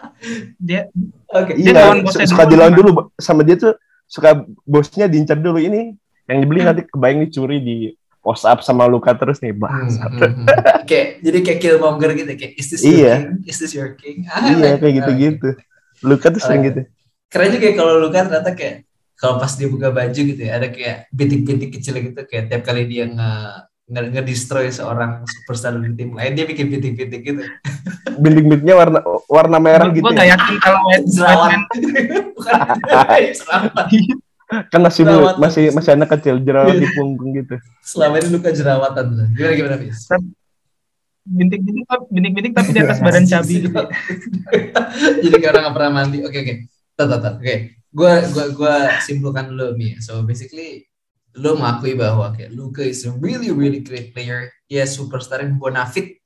[0.68, 0.88] dia
[1.36, 1.52] Oke.
[1.60, 3.76] Dia iya lawan bosnya suka dulu, dilawan dulu sama dia tuh
[4.08, 5.92] suka bosnya diincar dulu ini
[6.24, 7.76] yang dibeli nanti kebayang nih curi di
[8.26, 10.46] post up sama Luka terus nih Hmm, bahas hmm, hmm.
[10.82, 13.14] Kayak jadi kayak Killmonger gitu kayak is this your Iya.
[13.14, 13.46] king?
[13.46, 14.26] Is this your king?
[14.26, 15.48] Ah, iya like- kayak gitu-gitu
[16.02, 16.80] Luka tuh sering Oh, gitu
[17.26, 18.76] Keren juga ya kalau Luka ternyata kayak
[19.14, 22.84] kalau pas dia buka baju gitu ya ada kayak bintik-bintik kecil gitu kayak tiap kali
[22.84, 23.30] dia nge
[23.86, 27.40] nge, nge-destroy seorang superstar dari tim lain dia bikin bintik-bintik gitu.
[28.22, 30.18] bintik-bintiknya warna warna merah gitu gue ya.
[30.18, 31.50] gak yakin kalau White Jerawat.
[31.54, 31.62] White Man
[32.34, 32.58] Bukan.
[34.46, 35.34] kan masih Jerawat.
[35.36, 39.06] masih masih anak kecil jerawat di punggung gitu Selama ini Luka jerawatan.
[39.34, 40.06] Gimana gimana, Fis?
[41.26, 43.74] bintik-bintik tapi- bintik-bintik tapi di atas badan cabi gitu.
[45.26, 46.18] Jadi kayak orang nggak pernah mandi.
[46.22, 46.54] Oke oke.
[46.94, 47.34] Tat, tat, tat.
[47.36, 47.56] Oke.
[47.90, 49.98] gua gua gua simpulkan dulu Mi.
[49.98, 50.86] So basically
[51.34, 54.46] lo mengakui bahwa kayak Luka is a really really great player.
[54.64, 56.22] Dia superstar yang bonafit.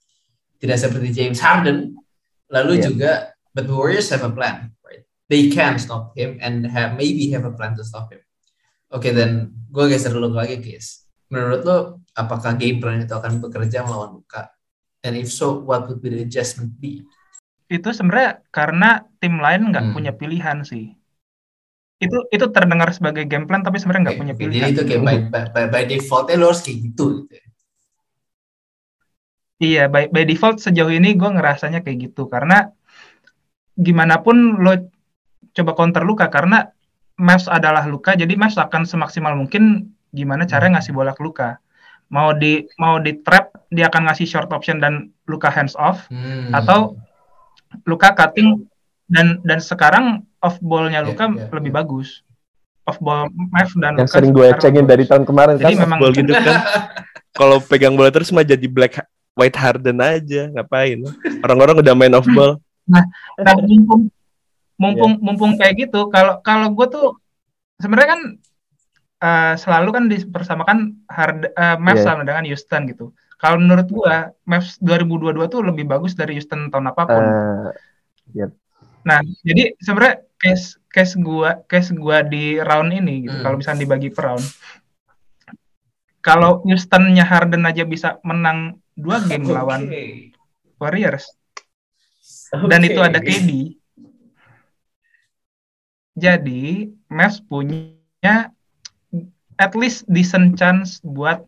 [0.58, 1.96] Tidak seperti James Harden.
[2.48, 2.84] Lalu Yeah.
[2.84, 3.12] juga
[3.50, 4.68] but the Warriors have a plan?
[5.30, 8.18] They can stop him and have maybe have a plan to stop him.
[8.90, 11.06] Oke, then gue geser dulu lagi, Kis.
[11.30, 11.78] Menurut lo,
[12.18, 14.50] apakah game plan itu akan bekerja melawan Luka?
[15.06, 17.06] And if so, what would be the adjustment be?
[17.70, 19.94] Itu sebenarnya karena tim lain nggak Hmm.
[19.94, 20.98] punya pilihan sih.
[22.02, 24.66] Itu itu terdengar sebagai game plan tapi sebenarnya nggak Oke, punya oke, pilihan.
[24.66, 27.04] Jadi itu kayak by, by, by, by defaultnya lo harus kayak gitu.
[27.22, 27.32] gitu.
[27.38, 27.44] ya.
[29.60, 32.72] Iya, by, by default sejauh ini gue ngerasanya kayak gitu karena
[33.76, 34.72] gimana pun lo
[35.52, 36.70] coba counter Luka karena
[37.16, 41.60] Mavs adalah Luka, jadi Mavs akan semaksimal mungkin gimana cara ngasih bola ke Luka.
[42.08, 46.50] Mau di mau di trap dia akan ngasih short option dan Luka hands off Hmm.
[46.50, 46.96] atau
[47.84, 48.66] Luka cutting
[49.06, 50.04] dan dan sekarang
[50.38, 51.78] off ballnya Iya, Luka iya, lebih iya.
[51.78, 52.08] bagus.
[52.82, 56.00] Off ball Mavs dan Yang Luka sering gue cengin dari tahun kemarin Jadi kan memang-
[56.00, 56.56] ball gitu kan.
[57.38, 58.98] Kalau pegang bola terus mah jadi black
[59.32, 60.98] white harden aja, ngapain?
[61.38, 62.58] Orang-orang udah main off ball.
[62.84, 63.06] Nah,
[64.80, 67.06] mumpung mumpung mumpung kayak gitu, kalau kalau gue tuh
[67.76, 68.22] sebenarnya kan
[69.20, 72.16] eh, selalu kan dipersamakan hard uh, Mavs Iya.
[72.16, 73.12] sama dengan Houston gitu.
[73.40, 77.24] Kalau menurut gua Mavs 2022 tuh lebih bagus dari Houston tahun apa pun.
[78.36, 78.48] Eh,
[79.00, 83.40] Nah, jadi sebenarnya case case gua case gua di round ini gitu.
[83.40, 83.44] Hmm.
[83.48, 84.44] Kalau misalnya dibagi per round.
[86.20, 90.36] Kalau Houstonnya Harden aja bisa menang dua game lawan Oke.
[90.76, 91.32] Warriors
[92.68, 93.79] dan itu ada KD.
[96.18, 98.50] Jadi Mavs punya
[99.60, 101.44] at least decent chance buat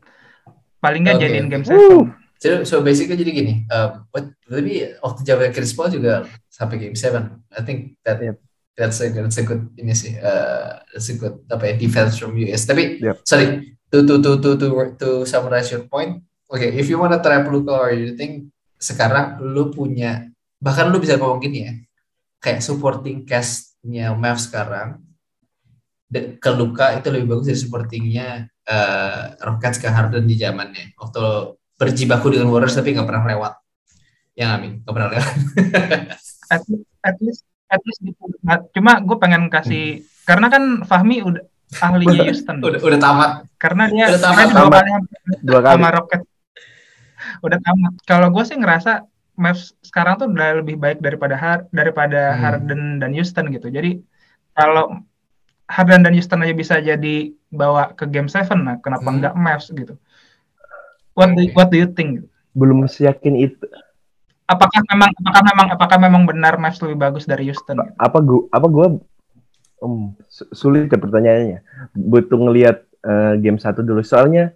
[0.85, 2.13] paling nggak Oke, jadiin game seven.
[2.43, 6.99] So, so basically jadi gini, um, what, tapi waktu jawaban Chris Paul juga sampai game
[6.99, 7.39] 7.
[7.55, 8.37] I think that Yep.
[8.75, 12.35] that's a that's a good ini sih, uh, that's a good apa ya defense from
[12.43, 12.67] US.
[12.67, 13.17] Tapi Yep.
[13.23, 14.67] sorry to to to to to
[14.99, 16.19] to summarize your point.
[16.51, 20.27] Okay, if you wanna trap Luka or you think sekarang lu punya
[20.59, 21.73] bahkan lu bisa ngomong gini ya,
[22.43, 24.99] kayak supporting cast-nya Mavs sekarang
[26.11, 28.29] de- ke Luka itu lebih bagus dari supportingnya
[28.67, 33.53] uh, Rockets ke Harden di zamannya waktu berjibaku dengan Warriors tapi nggak pernah lewat
[34.35, 34.69] ya nggak Mi?
[34.83, 35.31] nggak pernah lewat
[36.53, 36.63] At,
[37.09, 38.21] at least at least gitu.
[38.77, 41.41] Cuma gue pengen kasih karena kan Fahmi udah
[41.81, 42.61] ahlinya Houston.
[42.61, 44.83] udah udah tamat karena dia udah tamat, tamat.
[44.85, 44.91] kali
[45.41, 45.75] dua kali.
[45.81, 46.21] sama Rocket.
[47.41, 47.93] Udah tamat.
[48.05, 48.93] Kalau gue sih ngerasa
[49.43, 52.41] Mavs sekarang tuh udah lebih baik daripada Har- daripada Hmm.
[52.41, 53.67] Harden dan Houston gitu.
[53.67, 53.99] Jadi
[54.55, 55.03] kalau
[55.67, 57.17] Harden dan Houston aja bisa jadi
[57.51, 59.19] bawa ke game 7 nah kenapa Hmm.
[59.19, 59.99] enggak Mavs gitu.
[61.13, 62.25] What do, what do you think?
[62.55, 63.67] Belum seyakin itu.
[64.47, 67.77] Apakah memang apakah memang apakah memang benar Mavs lebih bagus dari Houston?
[67.77, 67.93] gitu?
[67.99, 68.87] Apa gua apa gua
[69.81, 71.59] um, su- sulit ya pertanyaannya.
[71.93, 74.01] Butuh ngelihat eh, game satu dulu.
[74.01, 74.55] Soalnya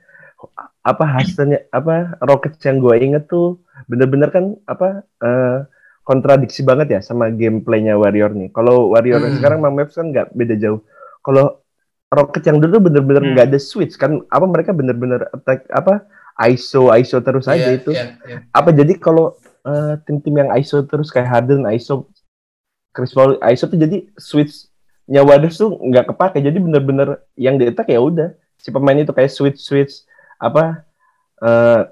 [0.86, 3.58] apa hasilnya apa Rockets yang gue inget tuh
[3.90, 5.66] bener-bener kan apa eh,
[6.06, 8.54] kontradiksi banget ya sama gameplaynya Warrior nih.
[8.54, 9.34] Kalau Warrior Hmm.
[9.34, 10.80] sekarang sama Mavs kan nggak beda jauh.
[11.20, 11.58] Kalau
[12.06, 13.32] Rockets yang dulu bener-bener Hmm.
[13.34, 16.06] nggak ada switch kan apa mereka bener-bener attack apa
[16.46, 17.90] ISO ISO terus aja Iya, itu.
[17.90, 18.38] iya, iya.
[18.54, 19.34] Apa jadi kalau
[19.66, 22.06] eh, tim-tim yang ISO terus kayak Harden ISO
[22.94, 26.38] Chris Paul ISO tuh jadi switch-nya Warriors tuh nggak kepake.
[26.38, 30.06] Jadi bener-bener yang di attack ya udah si pemain itu kayak switch switch
[30.38, 30.84] apa
[31.42, 31.82] eh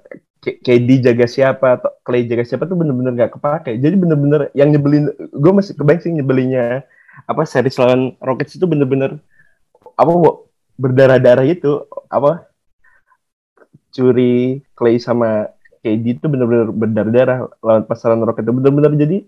[0.45, 3.81] K- KD jaga siapa atau Clay jaga siapa tuh bener-bener nggak kepake.
[3.81, 6.85] Jadi bener-bener yang nyebelin gue masih kebayang sih nyebelinnya
[7.25, 9.17] apa series lawan Rockets itu bener-bener
[9.97, 10.13] apa
[10.77, 12.45] berdarah-darah itu apa
[13.95, 15.49] curi Clay sama
[15.81, 19.19] KD itu bener-bener berdarah-darah lawan pasaran Rocket itu bener-bener jadi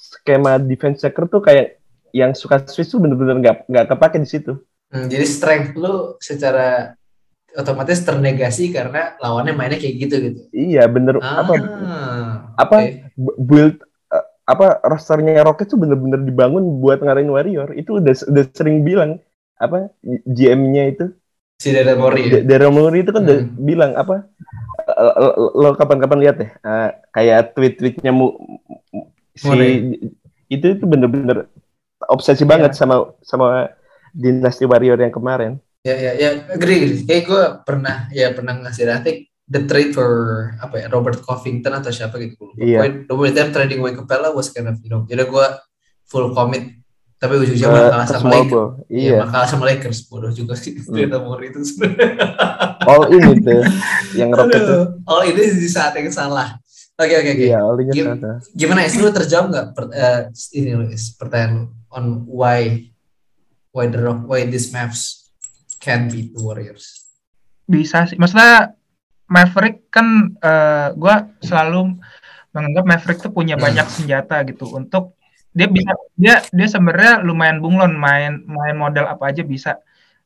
[0.00, 1.78] skema defense checker tuh kayak
[2.10, 4.52] yang suka switch tuh bener-bener nggak nggak kepake di situ.
[4.90, 6.98] Hmm, jadi strength lu secara
[7.58, 11.52] otomatis ternegasi karena lawannya mainnya kayak gitu gitu Iya bener ah, apa
[12.56, 12.76] apa
[13.18, 13.74] bu- build
[14.12, 19.18] eh, apa rosternya Rocket tuh bener-bener dibangun buat ngarahin Warrior itu udah udah sering bilang
[19.60, 19.90] apa
[20.26, 21.04] GM-nya itu
[21.60, 22.40] si Daryl Morey ya?
[22.40, 23.52] Daryl Morey itu kan udah Hmm.
[23.60, 24.24] bilang apa
[24.88, 28.32] eh, lo, lo kapan-kapan lihat deh eh, kayak tweet-tweetnya mu,
[28.94, 29.72] mu- si Morey.
[30.50, 31.46] itu itu bener-bener
[32.08, 32.50] obsesi Iya.
[32.50, 33.70] banget sama sama
[34.10, 35.60] dinasti Warrior yang kemarin.
[35.80, 37.08] Ya ya ya, agree.
[37.08, 40.08] Kayak gue pernah ya pernah ngasih think the trade for
[40.60, 42.52] apa ya Robert Covington atau siapa gitu.
[42.60, 42.84] Iya.
[42.84, 45.08] Pokoknya Robert them trading away Capella was kind of you know.
[45.08, 45.46] Jadi gue
[46.04, 46.76] full commit.
[47.20, 48.68] Tapi ujungnya Ke- malah kalah sama Lakers.
[48.88, 49.98] Iya, malah kalah sama Lakers.
[50.08, 50.72] Bodoh juga sih.
[50.80, 52.16] Ternyata Murray itu sebenarnya.
[52.88, 53.56] All in itu
[54.16, 54.84] yang Rocket tuh.
[54.96, 56.56] Aduh, oh ini di saat yang salah.
[56.96, 57.44] Oke oke oke.
[57.44, 58.16] Iya, all in Gim-.
[58.56, 60.20] Gimana Is lu terjawab nggak per- eh,
[60.56, 62.88] ini lu Is, pertanyaan on why
[63.76, 65.19] why the Rock, why these maps
[65.80, 67.08] can beat the Warriors?
[67.64, 68.74] bisa sih maksudnya
[69.26, 71.94] Maverick kan eh, gua selalu
[72.50, 73.64] menganggap Maverick tuh punya Hmm.
[73.64, 75.14] banyak senjata gitu untuk
[75.50, 79.78] dia bisa dia dia sebenarnya lumayan bunglon main main model apa aja bisa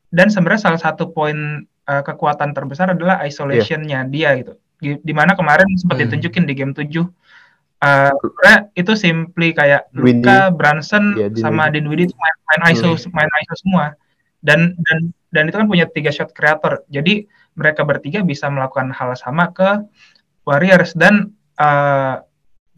[0.09, 5.33] dan sebenarnya salah satu poin eh, kekuatan terbesar adalah isolationnya dia gitu di, di mana
[5.33, 6.05] kemarin sempat Hmm.
[6.09, 7.05] ditunjukin di game 7
[7.77, 9.93] eh sebenarnya itu simply kayak.
[9.93, 11.45] Luka, Brunson Iya, Dinwiddie.
[11.45, 13.85] sama Dinwiddie itu main, main ISO main ISO semua
[14.41, 14.99] dan dan
[15.35, 16.87] dan itu kan punya tiga shot creator.
[16.87, 17.27] Jadi
[17.59, 19.83] mereka bertiga bisa melakukan hal sama ke
[20.47, 20.95] Warriors.
[20.95, 22.15] Dan eh,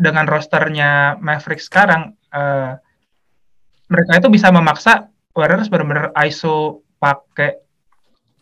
[0.01, 2.73] dengan rosternya Maverick sekarang eh,
[3.93, 7.61] mereka itu bisa memaksa Warriors benar-benar ISO pakai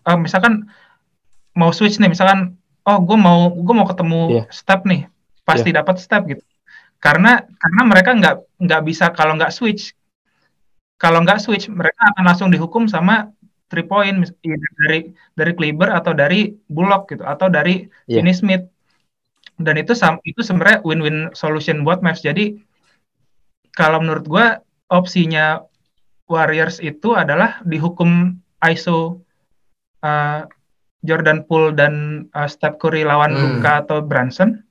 [0.07, 0.71] eh, misalkan
[1.59, 2.55] mau switch nih misalkan
[2.87, 4.45] oh gue mau gue mau ketemu Iya.
[4.55, 5.11] step nih
[5.43, 6.43] pasti dapat step gitu.
[7.03, 9.91] Karena karena mereka nggak nggak bisa kalau nggak switch
[10.95, 13.34] kalau nggak switch mereka akan langsung dihukum sama
[13.75, 15.01] three point mis- either dari
[15.35, 18.23] dari Kleber atau dari Bullock gitu atau dari Iya.
[18.23, 18.65] Finney Smith
[19.59, 19.91] dan itu
[20.25, 22.55] itu sebenarnya win-win solution buat Mavs jadi
[23.75, 24.47] kalau menurut gua
[24.89, 25.59] opsinya
[26.25, 29.21] Warriors itu adalah dihukum ISO
[30.01, 30.47] uh,
[31.05, 33.59] Jordan Poole dan uh, Steph Curry lawan Hmm.
[33.59, 34.63] Luka atau Brunson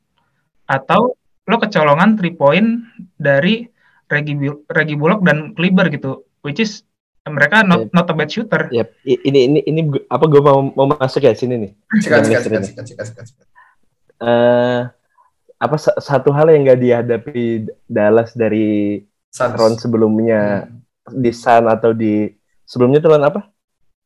[0.66, 1.14] atau
[1.44, 2.88] lo kecolongan three point
[3.20, 3.68] dari
[4.08, 4.40] Reggie,
[4.72, 6.82] Reggie Bullock dan Kleber gitu which is
[7.26, 8.92] mereka not, not a bad shooter Yap.
[9.02, 11.72] I- Ini ini ini apa gue mau mau masuk ya sini nih.
[11.98, 13.46] Sikat, sikat, sikat, sikat, sikat, sikat, sikat.
[14.20, 14.82] Eh
[15.56, 17.44] apa sa- satu hal yang gak dihadapi
[17.86, 19.56] Dallas dari Suns.
[19.56, 20.84] round sebelumnya Hmm.
[21.16, 22.28] di Sun atau di
[22.64, 23.42] sebelumnya tuh lawan apa?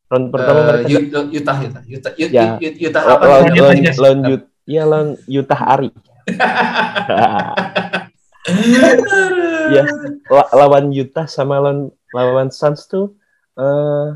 [0.08, 2.56] Round pertama Eh, mereka Ut- Utah, Utah, Utah, Ut- Ya.
[2.56, 3.24] Ut- Utah apa?
[3.26, 3.50] lawan?
[3.50, 3.98] Utah lawan Jazz.
[3.98, 5.90] lawan Ut- iya lawan Utah Ari.
[9.76, 9.84] Ya,
[10.32, 13.14] La- lawan Utah sama lawan lawan Suns tuh
[13.60, 14.08] eh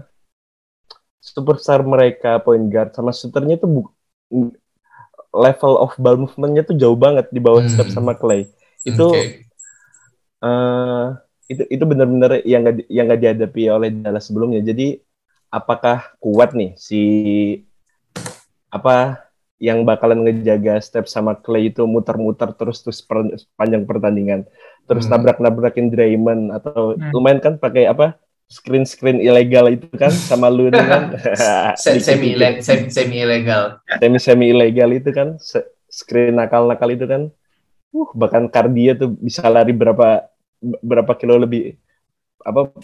[1.21, 3.93] superstar mereka point guard sama shooternya tuh bu-
[5.31, 7.71] level of ball movementnya tuh jauh banget di bawah Hmm.
[7.71, 8.47] Steph sama Clay.
[8.83, 9.47] Itu Oke.
[10.41, 11.05] eh
[11.51, 14.63] itu itu benar-benar yang gak, yang gak dihadapi oleh Dallas sebelumnya.
[14.63, 14.97] Jadi
[15.51, 17.01] apakah kuat nih si
[18.71, 19.30] apa
[19.62, 24.50] yang bakalan ngejaga Steph sama Clay itu muter-muter terus terus per- panjang pertandingan.
[24.89, 25.13] Terus Hmm.
[25.13, 27.13] nabrak-nabrakin Draymond atau Hmm.
[27.13, 28.17] lumayan kan pakai apa?
[28.52, 31.15] screen-screen ilegal itu kan sama lu kan.
[31.80, 33.80] Se- semi semi semi ilegal.
[33.95, 35.39] semi semi ilegal itu kan
[35.88, 37.32] screen nakal nakal itu kan
[37.95, 40.28] uh bahkan Cardia tuh bisa lari berapa
[40.84, 41.80] berapa kilo lebih
[42.43, 42.76] apa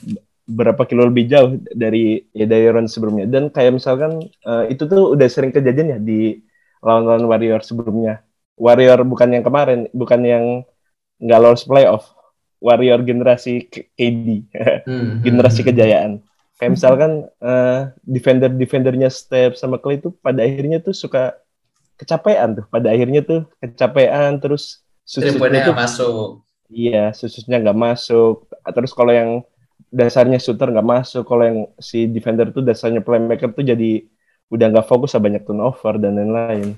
[0.48, 5.20] berapa kilo lebih jauh dari ya dari round sebelumnya dan kayak misalkan eh, itu tuh
[5.20, 6.40] udah sering kejadian ya di
[6.86, 8.24] lawan-lawan Warrior sebelumnya
[8.58, 10.46] Warrior bukan yang kemarin bukan yang
[11.22, 12.04] nggak lolos playoff
[12.62, 14.28] Warrior generasi KD
[14.88, 15.22] Hmm.
[15.26, 16.24] generasi kejayaan.
[16.58, 17.12] Kayak misalkan
[17.42, 21.38] eh, defender-defendernya Steph sama Clay itu pada akhirnya tuh suka
[22.00, 22.66] kecapean tuh.
[22.74, 26.44] Pada akhirnya tuh kecapean terus susutnya tuh masuk.
[26.72, 28.34] iya susutnya nggak masuk.
[28.76, 29.30] Terus kalau yang
[29.94, 34.04] dasarnya shooter nggak masuk, kalau yang si defender tuh dasarnya playmaker tuh jadi
[34.48, 36.76] udah nggak fokus banyak turnover dan lain-lain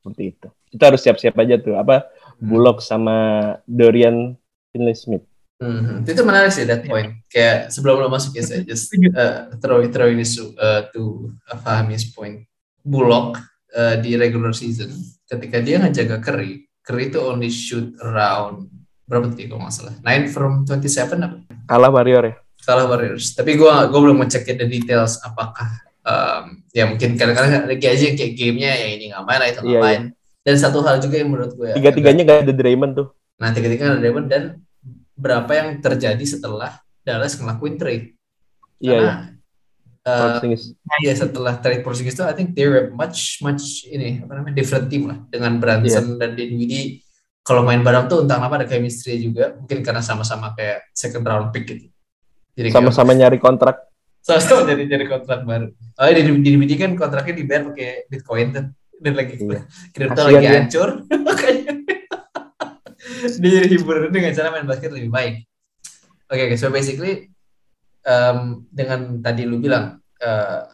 [0.00, 0.48] seperti itu.
[0.70, 3.16] Kita harus siap-siap aja tuh apa Bullock sama
[3.64, 4.36] Dorian
[4.70, 5.24] Finney-Smith.
[5.56, 7.24] Hmm, itu menarik sih that point.
[7.32, 12.12] Kayak sebelum lo masuk ya, saya just uh, throw throw this uh, to uh, Fahmi's
[12.12, 12.44] point.
[12.84, 13.40] Bullock
[13.72, 14.92] uh, di regular season
[15.26, 18.70] ketika dia ngejaga Curry, Curry itu only shoot around
[19.06, 19.94] berapa tadi kalau nggak salah?
[20.02, 21.36] 9 from 27 apa?
[21.66, 22.34] Kalah Warrior ya.
[22.58, 23.34] Salah Warriors.
[23.34, 28.32] Tapi gua gua belum ngecek the details apakah um, ya mungkin kadang-kadang lagi aja kayak
[28.38, 30.02] gamenya ya ini nggak main lah itu nggak Iya, main.
[30.46, 33.08] Dan satu hal juga yang menurut gue Tiga-tiganya gak ada Draymond tuh.
[33.42, 34.62] Nah, tiga-tiga ada Draymond dan
[35.18, 38.14] berapa yang terjadi setelah Dallas ngelakuin trade.
[38.78, 39.14] Iya, iya.
[40.06, 40.62] Karena eh, Porzingis.
[41.02, 44.86] ya setelah trade Porzingis itu I think they were much much ini apa namanya different
[44.86, 47.02] team lah dengan Brunson dan Dinwiddie
[47.42, 51.50] kalau main bareng tuh entah kenapa ada chemistry juga mungkin karena sama-sama kayak second round
[51.54, 51.86] pick gitu.
[52.58, 53.85] Jadi Sama-sama nyari kontrak.
[54.26, 55.70] Sama-sama jadi jadi kontrak baru.
[55.70, 58.66] Oh, di Dinwiddie kan kontraknya dibayar pakai Bitcoin tuh
[58.98, 59.60] dan lagi Iya.
[59.92, 60.88] kripto Kasihan lagi hancur
[61.26, 61.72] makanya
[63.36, 65.34] dia jadi hibur dengan cara main basket lebih baik.
[66.26, 67.30] Oke, okay, so basically
[68.02, 70.66] um, dengan tadi lu bilang, uh,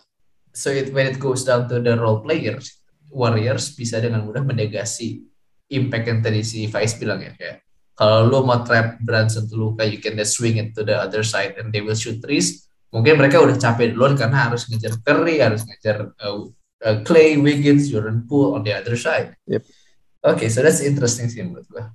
[0.53, 2.81] so it, when it goes down to the role players,
[3.13, 5.21] Warriors bisa dengan mudah mendegasi
[5.69, 7.61] impact yang tadi si Faiz bilang ya kayak
[7.93, 11.21] kalau lu mau trap Brunson to Luka, you can just swing it to the other
[11.21, 12.72] side and they will shoot threes.
[12.93, 16.45] Mungkin mereka udah capek duluan karena harus ngejar Curry, harus ngejar uh,
[16.85, 19.33] uh, Clay, Wiggins, Jordan Poole on the other side.
[19.49, 19.65] Yep.
[20.23, 21.91] Oke, so that's interesting sih menurut gua.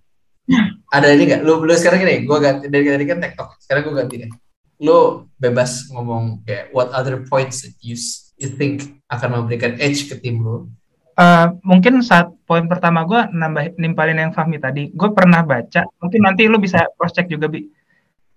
[0.90, 1.42] Ada ini nggak?
[1.46, 4.32] Lu, lu sekarang gini, gua ganti dari tadi kan TikTok, sekarang gua ganti deh.
[4.78, 7.98] lo bebas ngomong kayak what other points that you
[8.38, 10.70] you think akan memberikan edge ke tim lo.
[11.18, 16.22] Eh, mungkin saat poin pertama gue nambah nimpalin yang Fahmi tadi, gue pernah baca, mungkin
[16.22, 17.66] nanti lu bisa cross check juga bi.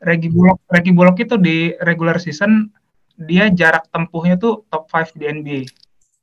[0.00, 2.72] Regi Bullock, Regi Bullock itu di regular season
[3.20, 5.60] dia jarak tempuhnya tuh top 5 di NBA.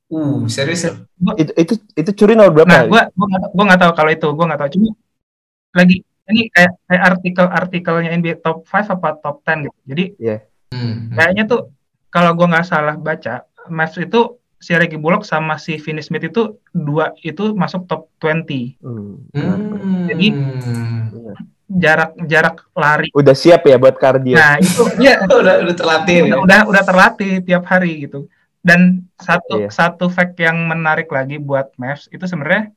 [0.08, 0.92] Uh, serius ya?
[1.38, 2.68] Itu itu itu curi nomor berapa?
[2.68, 4.70] Nah, gue gua nggak gua nggak tahu kalau itu, gue nggak tahu.
[4.74, 4.90] Cuma
[5.76, 5.96] lagi
[6.28, 9.78] ini kayak kayak artikel-artikelnya NBA top 5 apa top 10 gitu.
[9.86, 10.04] Jadi
[10.68, 11.08] Hmm.
[11.16, 11.72] kayaknya tuh
[12.12, 16.58] kalau gue nggak salah baca, Mavs itu si Reggie Bullock sama si Finney Smith itu
[16.74, 18.76] dua itu masuk top 20.
[18.82, 19.22] Hmm.
[19.32, 20.28] Hmm.
[21.68, 23.12] Jarak jarak lari.
[23.12, 24.40] Udah siap ya buat kardio.
[24.40, 26.36] Nah, itu ya udah udah terlatih udah, ya.
[26.40, 28.24] udah udah terlatih tiap hari gitu.
[28.58, 29.68] Dan satu Iya.
[29.68, 32.72] satu fact yang menarik lagi buat Mavs itu sebenarnya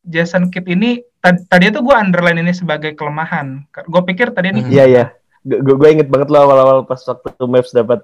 [0.00, 3.68] Jason Kidd ini tad- tadi itu gue underline ini sebagai kelemahan.
[3.84, 4.72] Gue pikir tadi ini Hmm.
[4.72, 5.04] Iya iya.
[5.44, 8.00] Gue gue inget banget lo awal-awal pas waktu Mavs dapat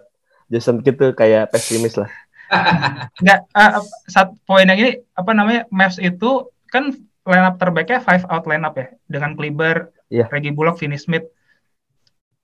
[0.47, 2.11] Jason Kidd tuh kayak pesimis lah.
[3.17, 3.73] nggak eh,
[4.07, 6.93] satu poin yang ini apa namanya Mavs itu kan
[7.23, 10.29] line up terbaiknya five out line up ya dengan Kleber, Iya.
[10.29, 11.25] Reggie Bullock, Finney Smith.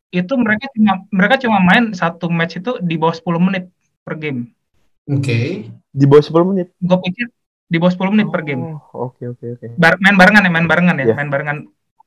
[0.08, 3.68] Itu mereka cuma mereka cuma main satu match itu di bawah 10 menit
[4.06, 4.56] per game.
[5.04, 5.68] Oke.
[5.92, 6.72] Di bawah 10 menit.
[6.80, 7.26] Gue pikir
[7.68, 8.80] di bawah 10 menit per game.
[8.94, 9.66] Oh, Oke oke oke.
[9.76, 11.14] Bar- main barengan ya, main barengan ya, Iya.
[11.14, 11.58] main barengan.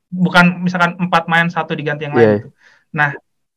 [0.09, 2.19] Bukan misalkan empat main satu diganti yang Iya.
[2.19, 2.49] lain gitu.
[2.91, 3.09] Nah,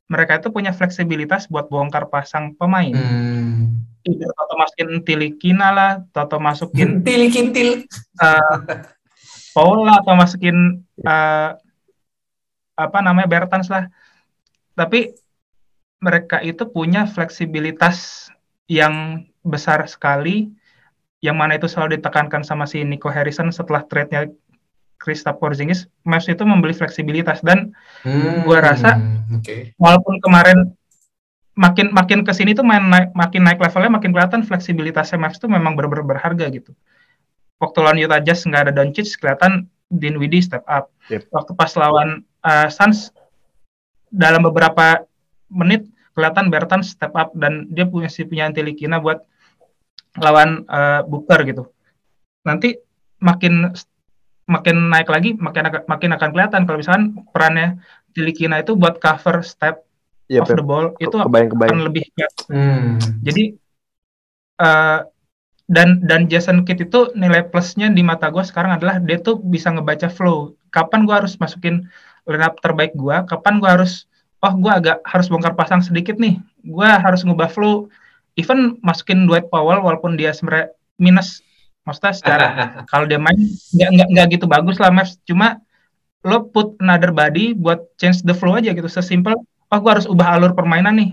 [0.05, 2.93] mereka itu punya fleksibilitas buat bongkar pasang pemain.
[2.93, 3.89] Hmm.
[4.05, 7.89] Either Toto masukin Tilikina lah, Toto masukin Kintil
[9.55, 9.63] kintil.
[9.63, 10.57] Paula atau masukin
[10.99, 11.51] eh,
[12.75, 13.87] apa namanya Bertans lah.
[14.75, 15.15] Tapi
[16.03, 18.29] mereka itu punya fleksibilitas
[18.67, 20.51] yang besar sekali
[21.23, 24.29] yang mana itu selalu ditekankan sama si Nico Harrison setelah trade-nya
[25.01, 27.73] Kristaps Porzingis, Mavs itu membeli fleksibilitas dan
[28.05, 28.45] Hmm.
[28.45, 29.01] Gua rasa-
[29.33, 29.73] Oke.
[29.81, 30.73] walaupun kemarin
[31.57, 35.49] makin makin ke sini tuh main naik, makin naik levelnya makin kelihatan fleksibilitasnya Mavs tuh
[35.49, 36.73] memang benar-benar berharga gitu.
[37.59, 40.91] Waktu lawan Utah Jazz nggak ada Doncic kelihatan Dinwiddie step up.
[41.09, 41.31] Yep.
[41.31, 42.09] Waktu pas lawan
[42.43, 43.15] uh, Suns
[44.09, 45.03] dalam beberapa
[45.49, 49.23] menit kelihatan Bertans step up dan dia punya si punya Antilikina buat
[50.17, 51.71] lawan uh, Booker gitu.
[52.43, 52.79] Nanti
[53.19, 53.71] makin
[54.45, 57.81] makin naik lagi makin akan- makin akan kelihatan kalau misalkan perannya
[58.13, 59.81] Tilikina itu buat cover step
[60.25, 61.71] Iya, off the ball itu kebayang kebayang.
[61.73, 62.05] akan lebih
[62.49, 62.97] Hmm.
[63.21, 63.57] jadi
[64.57, 64.99] eh,
[65.65, 69.73] dan dan Jason Kidd itu nilai plusnya di mata gue sekarang adalah dia tuh bisa
[69.73, 70.53] ngebaca flow.
[70.69, 71.89] Kapan gue harus masukin
[72.29, 73.17] lineup terbaik gue?
[73.25, 74.05] Kapan gue harus
[74.45, 76.37] oh gue agak harus bongkar pasang sedikit nih.
[76.61, 77.89] Gue harus ngubah flow.
[78.37, 81.41] Even masukin Dwight Powell walaupun dia sebenarnya minus
[81.85, 82.47] maksudnya secara
[82.91, 83.37] kalau dia main
[83.77, 85.61] nggak nggak nggak gitu bagus lah Mavs cuma
[86.25, 90.35] lo put another body buat change the flow aja gitu sesimpel oh gue harus ubah
[90.35, 91.11] alur permainan nih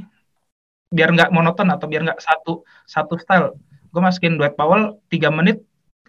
[0.91, 3.60] biar nggak monoton atau biar nggak satu satu style
[3.92, 5.62] gue masukin Dwight Powell 3 menit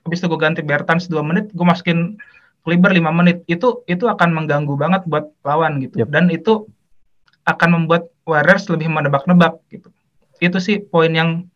[0.03, 2.17] habis itu gue ganti Bertans 2 menit gue masukin
[2.63, 6.09] Kleber 5 menit itu itu akan mengganggu banget buat lawan gitu Yep.
[6.11, 6.67] dan itu
[7.43, 9.91] akan membuat Warriors lebih menebak-nebak gitu
[10.39, 11.47] itu sih poin yang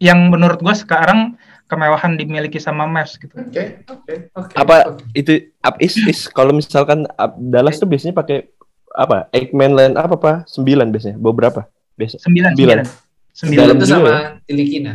[0.00, 4.52] yang menurut gue sekarang kemewahan dimiliki sama Mavs gitu Oke, oke, oke.
[4.56, 5.04] Apa oke.
[5.12, 8.48] itu up is is kalau misalkan up, Dallas tuh biasanya pakai
[8.94, 9.26] apa?
[9.32, 10.32] Eight man line apa apa?
[10.46, 11.16] Sembilan biasanya.
[11.18, 11.60] Bawa berapa?
[11.94, 12.22] Biasa.
[12.22, 12.78] sembilan Sembilan.
[12.80, 12.86] sembilan
[13.34, 14.40] sembilan Dalam Dalam itu juga sama?
[14.46, 14.92] Tilikina.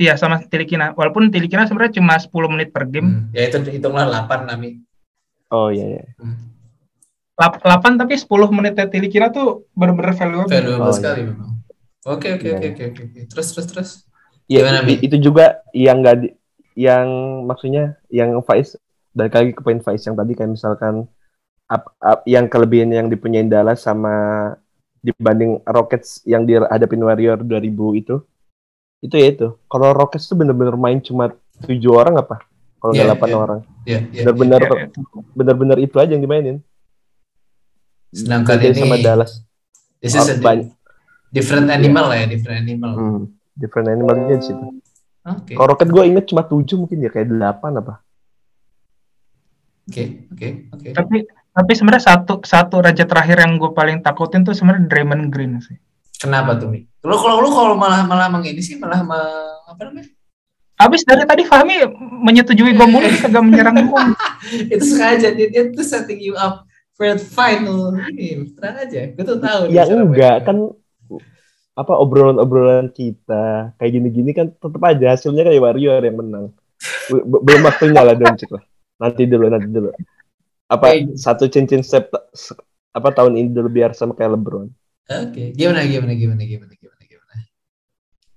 [0.00, 3.36] Iya sama Tilikina walaupun Tilikina sebenarnya cuma 10 menit per game Hmm.
[3.36, 4.80] Ya itu hitunglah 8 Nami.
[5.52, 6.04] Oh iya iya.
[6.16, 6.48] Hmm.
[7.36, 11.60] Lap- 8 tapi 10 menit Tilikina tuh bener-bener valuable Valuable Oh, sekali memang.
[12.08, 12.72] Oke, oke, Iya, oke, iya.
[12.72, 13.02] oke, oke.
[13.12, 13.20] oke.
[13.28, 13.90] Terus, terus, terus.
[14.48, 16.32] Iya, itu juga yang enggak
[16.74, 17.06] yang
[17.44, 18.74] maksudnya yang Faiz
[19.12, 21.04] balik lagi ke poin Faiz yang tadi kayak misalkan
[21.68, 24.10] up, up, yang kelebihan yang dipunyain Dallas sama
[25.04, 28.16] dibanding Rockets yang dihadapin Warrior 2000 itu
[29.00, 32.44] itu ya itu kalau Rockets tuh bener-bener main cuma tujuh orang apa
[32.76, 33.36] kalau Iya, delapan iya.
[33.36, 34.22] orang Ya, ya.
[34.22, 35.00] bener-bener Ya, itu.
[35.32, 36.60] bener-bener itu aja yang dimainin
[38.10, 39.40] Sedangkan ini sama Dallas
[39.98, 40.68] this is Oh, a banyak.
[41.30, 42.92] different animal lah ya, different animal.
[42.92, 43.20] hmm,
[43.54, 44.66] different animalnya di situ
[45.20, 48.00] Oke, kalau Rocket gue inget cuma tujuh mungkin ya kayak delapan apa
[49.86, 50.88] oke, oke, oke.
[50.90, 51.16] tapi
[51.50, 55.76] tapi sebenarnya satu satu raja terakhir yang gue paling takutin tuh sebenarnya Draymond Green sih
[56.20, 56.84] Kenapa tuh, Mi?
[57.00, 60.12] Lu kalau lu kalau malah malah mengini sih malah me- apa namanya?
[60.76, 64.02] Abis dari tadi Fahmi menyetujui gue mulu kagak menyerang gue
[64.72, 68.48] itu sengaja dia, dia tuh setting you up for the final ini.
[68.52, 69.68] Tenang aja, gue tuh tahu.
[69.68, 70.56] ya enggak kan
[71.72, 76.52] apa obrolan-obrolan kita kayak gini-gini kan tetap aja hasilnya kayak Warrior yang menang
[77.08, 78.60] Be- be- belum waktunya lah Doncic lah
[79.00, 79.88] nanti dulu nanti dulu
[80.68, 82.12] apa satu cincin step
[82.92, 84.68] apa tahun ini dulu biar sama kayak LeBron.
[85.08, 87.34] Oke, gimana gimana gimana gimana gimana gimana.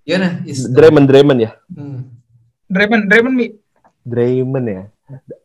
[0.05, 0.27] Gimana?
[0.47, 1.51] Is- Draymond Draymond ya.
[1.69, 2.13] Hmm.
[2.71, 3.47] Draymond Draymond Mi
[4.03, 4.83] Draymond ya.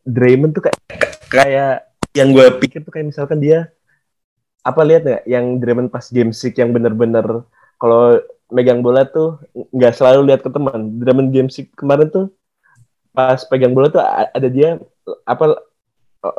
[0.07, 0.79] Draymond tuh kayak
[1.29, 1.75] kayak
[2.16, 3.69] yang gue pikir tuh kayak misalkan dia
[4.64, 7.45] apa lihat nggak yang Draymond pas game six yang bener-bener
[7.79, 9.39] kalau megang bola tuh
[9.77, 10.97] nggak selalu lihat ke teman.
[10.97, 12.33] Draymond game six kemarin tuh
[13.12, 14.81] pas pegang bola tuh ada dia
[15.29, 15.61] apa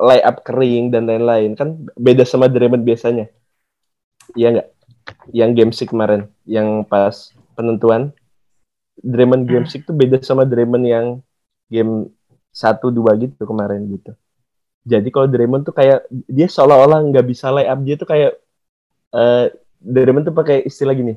[0.03, 3.29] lay up kering dan lain-lain kan beda sama Draymond biasanya.
[4.37, 4.67] Iya nggak?
[5.33, 8.13] Yang game six kemarin yang pas penentuan
[8.99, 11.05] Draymond game six tuh beda sama Draymond yang
[11.71, 12.11] game
[12.51, 14.11] satu dua gitu kemarin gitu.
[14.83, 18.35] Jadi kalau Draymond tuh kayak dia seolah-olah nggak bisa lay up dia tuh kayak
[19.15, 19.45] eh
[19.79, 21.15] Draymond tuh pakai istilah gini,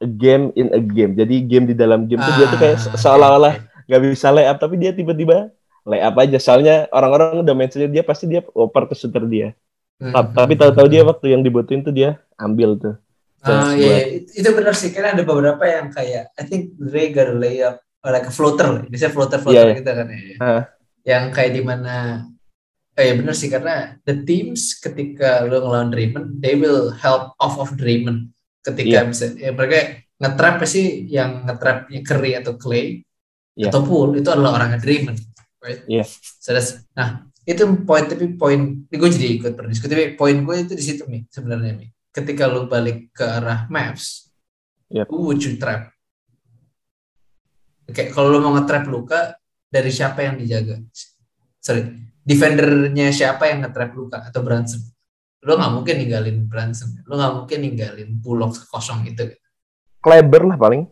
[0.00, 1.16] a game in a game.
[1.16, 3.54] Jadi game di dalam game tuh dia tuh kayak Ah, seolah-olah
[3.88, 5.48] nggak bisa lay up tapi dia tiba-tiba
[5.88, 6.36] lay up aja.
[6.36, 9.56] Soalnya orang-orang udah mindsetnya dia pasti dia oper ke shooter dia.
[10.00, 12.96] Ta- Tapi tahu-tahu dia waktu yang dibutuhin tuh dia ambil tuh.
[13.40, 14.38] Ah, chance iya, buat- iya.
[14.40, 18.10] itu benar sih karena ada beberapa yang kayak I think Dre got a layup or
[18.10, 19.78] like a floater, biasanya floater floater Iya, iya.
[19.80, 20.20] gitu kan ya.
[20.40, 20.62] Ah.
[21.04, 21.94] Yang kayak di mana
[22.92, 27.56] eh ya benar sih karena the teams ketika lo ngelawan Draymond, they will help off
[27.56, 29.08] of Draymond ketika Iya.
[29.08, 33.00] bisa ya mereka ngetrap sih yang ngetrapnya Curry atau Clay
[33.56, 33.72] Iya.
[33.72, 35.16] atau Poole itu adalah orangnya Draymond,
[35.60, 35.80] right?
[35.84, 36.04] Iya.
[36.40, 40.56] So that's- nah itu poin tapi poin ini gue jadi ikut berdiskusi tapi poin gue
[40.62, 44.30] itu di situ nih sebenarnya nih ketika lu balik ke arah Mavs
[44.90, 45.06] Yep.
[45.06, 45.94] who would you trap
[47.90, 49.34] Oke, kalau lu mau nge-trap Luka
[49.66, 50.78] dari siapa yang dijaga?
[51.58, 51.90] Sorry,
[52.22, 54.78] defendernya siapa yang nge-trap Luka atau Branson?
[55.42, 59.34] Lu nggak mungkin ninggalin Branson, lu nggak mungkin ninggalin Bullock kosong itu.
[59.98, 60.86] Kleber lah paling.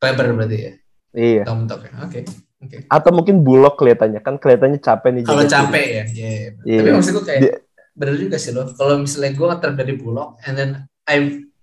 [0.00, 0.72] Kleber berarti ya,
[1.12, 1.42] Iya.
[1.44, 2.24] Tom ya.
[2.58, 2.82] Oke.
[2.90, 5.22] Atau mungkin Bullock kelihatannya kan kelihatannya capek nih.
[5.22, 6.28] Kalau capek ya, iya.
[6.28, 6.50] iya.
[6.66, 6.78] Iya.
[6.82, 7.58] Tapi maksud gue kayak Dia-
[7.94, 8.62] bener juga sih lo.
[8.74, 10.70] Kalau misalnya gue nge-trap dari Bullock, and then
[11.06, 11.16] I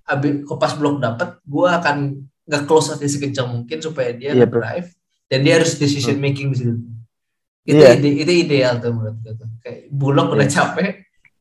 [0.07, 1.97] abis pas Bullock dapet, gue akan
[2.45, 4.61] nggak close dia sekencang mungkin supaya dia Iya, bro.
[4.61, 4.93] drive
[5.27, 6.73] dan dia harus decision making di situ.
[7.65, 7.97] Itu Iya.
[7.97, 9.49] ide, itu ideal tuh menurut gue tuh.
[9.59, 10.53] Kayak Bullock udah Iya.
[10.53, 10.89] capek,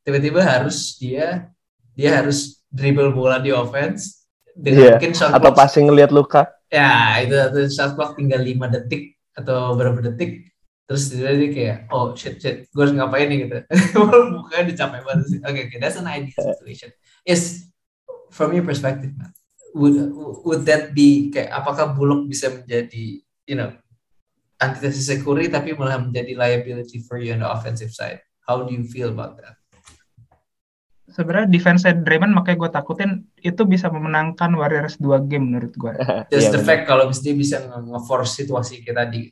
[0.02, 1.52] tiba-tiba harus dia
[1.94, 4.90] dia harus dribble bola di offense dengan Iya.
[4.98, 6.42] mungkin shot Atau passing ngelihat Luka.
[6.66, 10.54] ya itu atau shot clock tinggal 5 detik atau berapa detik
[10.84, 13.58] terus dia kayak oh shit shit gue harus ngapain nih gitu.
[14.36, 15.38] Mukanya udah capek banget sih.
[15.40, 16.90] Oke oke that's an ideal situation.
[17.24, 17.72] Is
[18.28, 19.32] from your perspective man
[19.74, 19.96] would
[20.46, 23.72] would that be kayak apakah Bullock bisa menjadi you know
[24.60, 28.22] antitesis Curry tapi malah menjadi liability for you on the offensive side?
[28.44, 29.56] How do you feel about that
[31.14, 35.94] sebenarnya defense Draymond makanya gue takutin itu bisa memenangkan Warriors 2 game menurut gue.
[36.28, 36.66] just Iya, the benar.
[36.66, 39.22] fact kalau dia bisa nge- nge-force situasi kayak tadi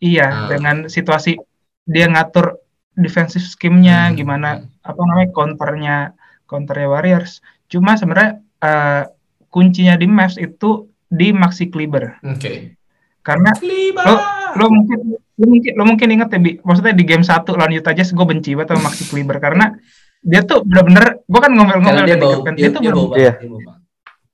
[0.00, 0.48] Iya, Ah.
[0.50, 1.38] dengan situasi
[1.84, 2.58] dia ngatur
[2.94, 4.16] defensive scheme-nya Hmm.
[4.16, 4.48] gimana
[4.80, 5.96] apa namanya counternya
[6.44, 7.38] counternya Warriors.
[7.66, 9.02] Cuma sebenarnya eh,
[9.46, 12.74] kuncinya di Mavs itu di Maxi Kleber oke
[13.20, 13.54] karena
[13.94, 14.14] lo
[14.54, 17.92] lo mungkin lo mungkin lo mungkin inget ya Bi, maksudnya di game 1 lawan Utah
[17.92, 19.78] Jazz gue benci banget sama Maxi Kleber karena
[20.24, 23.06] dia tuh bener-bener gue kan ngomel-ngomel dia di bau kan, dia, dia tuh dia bau
[23.06, 23.32] bener- Iya.
[23.44, 23.60] bau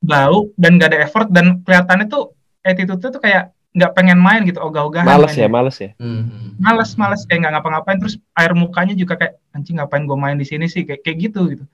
[0.01, 2.33] bau dan gak ada effort dan kelihatannya tuh
[2.63, 5.95] attitude-nya tuh kayak nggak pengen main gitu ogah-ogahan Males ya, males ya.
[5.97, 6.59] Hmm.
[6.59, 10.43] males males kayak nggak ngapa-ngapain terus air mukanya juga kayak anjing ngapain gue main di
[10.43, 11.65] sini sih kayak kayak gitu gitu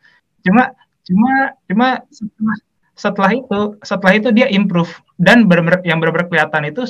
[0.42, 1.32] cuma cuma
[1.64, 2.56] cuma setelah
[2.94, 6.84] setelah itu setelah itu dia improve dan benar yang benar-benar kelihatan itu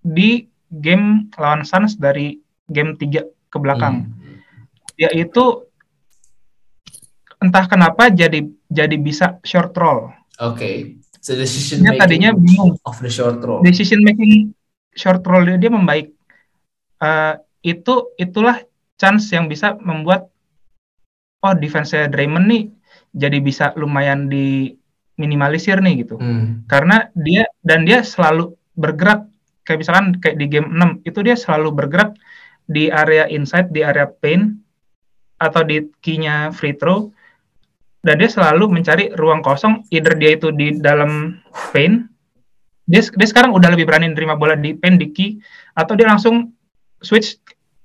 [0.00, 4.38] di game lawan Suns dari game 3 ke belakang Hmm.
[4.94, 5.65] dia itu
[7.42, 11.00] entah kenapa jadi jadi bisa short roll Oke.
[11.24, 13.64] So decision making tadinya bingung of the short roll.
[13.64, 14.52] decision making
[14.92, 16.12] short roll dia, dia membaik.
[17.00, 17.34] Eh,
[17.66, 18.62] itu itulah
[18.96, 20.30] chance yang bisa membuat
[21.44, 22.64] oh defense Draymond nih
[23.12, 26.16] jadi bisa lumayan diminimalisir nih gitu.
[26.20, 26.64] Hmm.
[26.70, 29.26] Karena dia dan dia selalu bergerak
[29.66, 32.14] kayak misalkan kayak di game 6 itu dia selalu bergerak
[32.70, 34.62] di area inside di area paint
[35.42, 37.10] atau di key-nya free throw
[38.06, 41.34] dan dia selalu mencari ruang kosong either dia itu di dalam
[41.74, 42.06] paint
[42.86, 45.30] dia, dia sekarang udah lebih berani nerima bola di paint di key
[45.74, 46.54] atau dia langsung
[47.02, 47.34] switch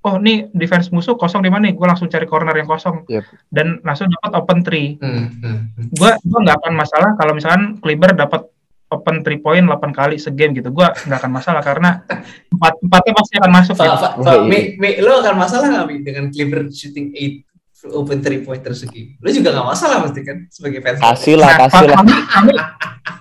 [0.02, 3.22] oh nih defense musuh kosong di mana nih gue langsung cari corner yang kosong Yep.
[3.50, 5.26] dan langsung dapat open three Hmm.
[5.42, 5.58] Hmm.
[5.74, 5.86] Hmm.
[5.90, 8.46] gue gua nggak akan masalah kalau misalkan Kleber dapat
[8.90, 12.02] open three point 8 kali segame gitu gue nggak akan masalah karena
[12.50, 13.96] empat empatnya pasti akan masuk Fa, gitu.
[13.96, 17.51] fa, fa, Iya, Mi, Mi, lo akan masalah nggak Mi dengan Cleaver shooting 8
[17.90, 19.18] open three pointer segi?
[19.18, 21.02] Lo juga nggak masalah pasti kan sebagai fans.
[21.02, 21.96] Kasih lah, kasih lah.
[21.98, 22.52] kami, kami,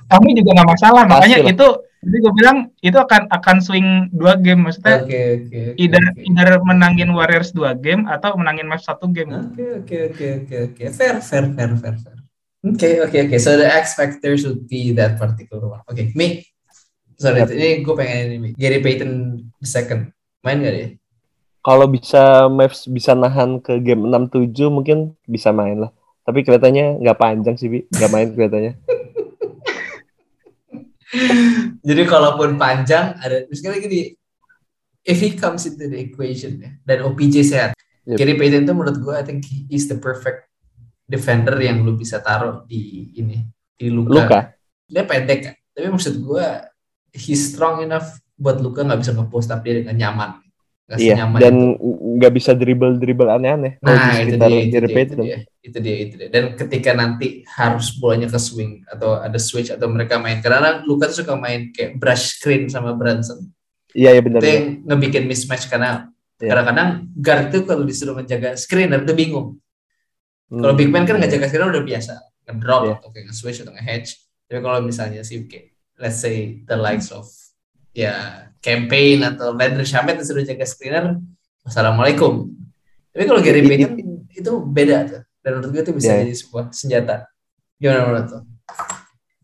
[0.06, 1.54] kami juga nggak masalah makanya Kasih lah.
[1.56, 1.68] itu
[2.02, 5.60] Jadi gue bilang itu akan akan swing dua game maksudnya Oke oke.
[5.70, 6.18] oke, either oke.
[6.26, 9.30] either menangin Warriors dua game atau menangin match satu game.
[9.30, 10.84] Oke oke oke oke oke.
[10.90, 12.18] Fair fair fair fair fair.
[12.66, 13.38] Oke oke oke.
[13.38, 15.86] So the X factor should be that particular one.
[15.86, 16.42] Oke, me.
[17.22, 17.54] Sorry, Yep.
[17.54, 18.50] ini gue pengen ini.
[18.58, 19.12] Gary Payton
[19.62, 20.10] the second.
[20.42, 20.88] Main gak dia?
[21.62, 25.92] Kalau bisa Mavs bisa nahan ke game 6-7 mungkin bisa main lah.
[26.26, 27.86] Tapi kelihatannya nggak panjang sih, Bi.
[27.90, 28.74] Nggak main kelihatannya.
[31.88, 34.16] Jadi kalaupun panjang ada misalnya gini,
[35.06, 38.18] if he comes into the equation ya, dan OPJ sehat, Yep.
[38.18, 40.50] Gary Payton itu menurut gue I think he is the perfect
[41.06, 43.46] defender yang lu bisa taruh di ini
[43.78, 44.26] di Luka.
[44.26, 44.40] Luka.
[44.90, 46.46] Dia pendek kan, tapi maksud gue
[47.14, 50.42] he's strong enough buat Luka nggak bisa nge-post up dia dengan nyaman.
[50.92, 51.56] Nggak Iya, dan
[52.20, 55.96] nggak bisa dribble-dribble aneh-aneh kalau di Nah, itu dia, itu dia, itu dia, itu dia,
[56.04, 56.28] itu dia.
[56.28, 61.08] Dan ketika nanti harus bolanya ke swing atau ada switch atau mereka main, karena Luka
[61.08, 63.40] tuh suka main kayak brush screen sama Branson.
[63.96, 64.44] Iya, iya benar.
[64.44, 66.12] itu yang ngebikin mismatch karena
[66.44, 66.52] Iya.
[66.60, 69.64] kadang-kadang guard itu kalau disuruh ngejaga screener itu bingung.
[70.52, 72.14] Kalau big man kan ngejaga screener udah biasa,
[72.52, 72.88] ngedrop Hmm.
[72.92, 72.96] Iya.
[73.00, 74.10] atau kayak nge-switch atau nge-hedge.
[74.52, 77.32] Tapi kalau misalnya sih kayak let's say the likes of
[77.92, 81.18] ya campaign atau Landry Shamet disuruh jaga screener,
[81.66, 82.48] assalamualaikum.
[83.12, 83.92] Tapi kalau Gary I- i- Payton
[84.32, 85.22] itu beda tuh.
[85.42, 86.22] Dan menurut gue itu bisa Iya.
[86.24, 87.16] jadi sebuah senjata.
[87.82, 88.40] Gimana menurut lo?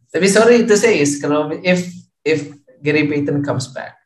[0.07, 1.83] Tapi sorry to say is kalau if
[2.21, 3.97] if Gary Payton comes back,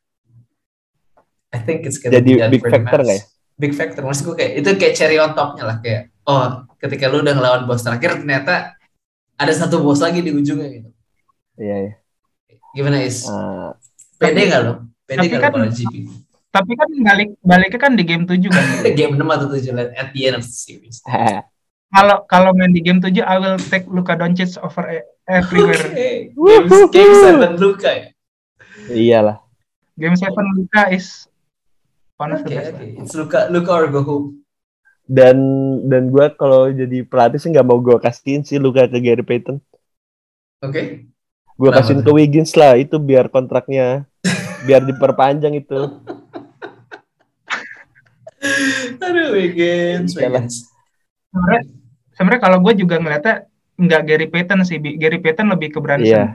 [1.51, 3.23] I think it's gonna Jadi be big factor nggak ya?
[3.59, 4.01] Big factor.
[4.07, 7.67] Maksud gue kayak itu kayak cherry on topnya lah kayak oh ketika lu udah ngelawan
[7.67, 8.73] bos terakhir ternyata
[9.35, 10.89] ada satu bos lagi di ujungnya gitu.
[11.59, 11.93] Iya, iya.
[12.71, 13.27] Gimana is?
[13.27, 13.75] Ah,
[14.21, 14.73] Pede nggak lo?
[15.03, 15.93] Pede nggak lo kan- kalau GP?
[16.51, 18.65] Tapi kan balik baliknya kan di game 7 kan.
[18.99, 20.99] Game 6 atau 7 lah at the end of the series.
[21.91, 25.75] Kalau kalau main di game 7 I will take Luka Doncic over e- everywhere.
[25.75, 26.31] Oke.
[26.31, 27.15] Game, game
[27.51, 28.05] 7 Luka ya.
[28.87, 29.43] iyalah.
[29.93, 31.27] Game 7 Luka is
[32.15, 32.71] one of Oke the best.
[32.71, 32.83] oke.
[32.95, 34.27] It's Luka Luka or go home.
[35.03, 35.35] Dan
[35.85, 39.59] dan gue kalau jadi pelatih sih nggak mau gue kasihin sih Luka ke Gary Payton.
[40.61, 41.11] Oke.
[41.53, 44.07] Gue Kenapa kasihin ke Wiggins lah itu biar kontraknya
[44.63, 45.79] biar diperpanjang itu.
[48.97, 50.11] Aduh Wiggins.
[50.13, 50.55] Wiggins.
[51.31, 51.61] Sebenarnya
[52.11, 53.35] sebenarnya kalau gue juga ngeliatnya
[53.77, 54.77] nggak Gary Payton sih.
[54.77, 56.05] Gary Payton lebih ke Brunson.
[56.07, 56.25] Iya.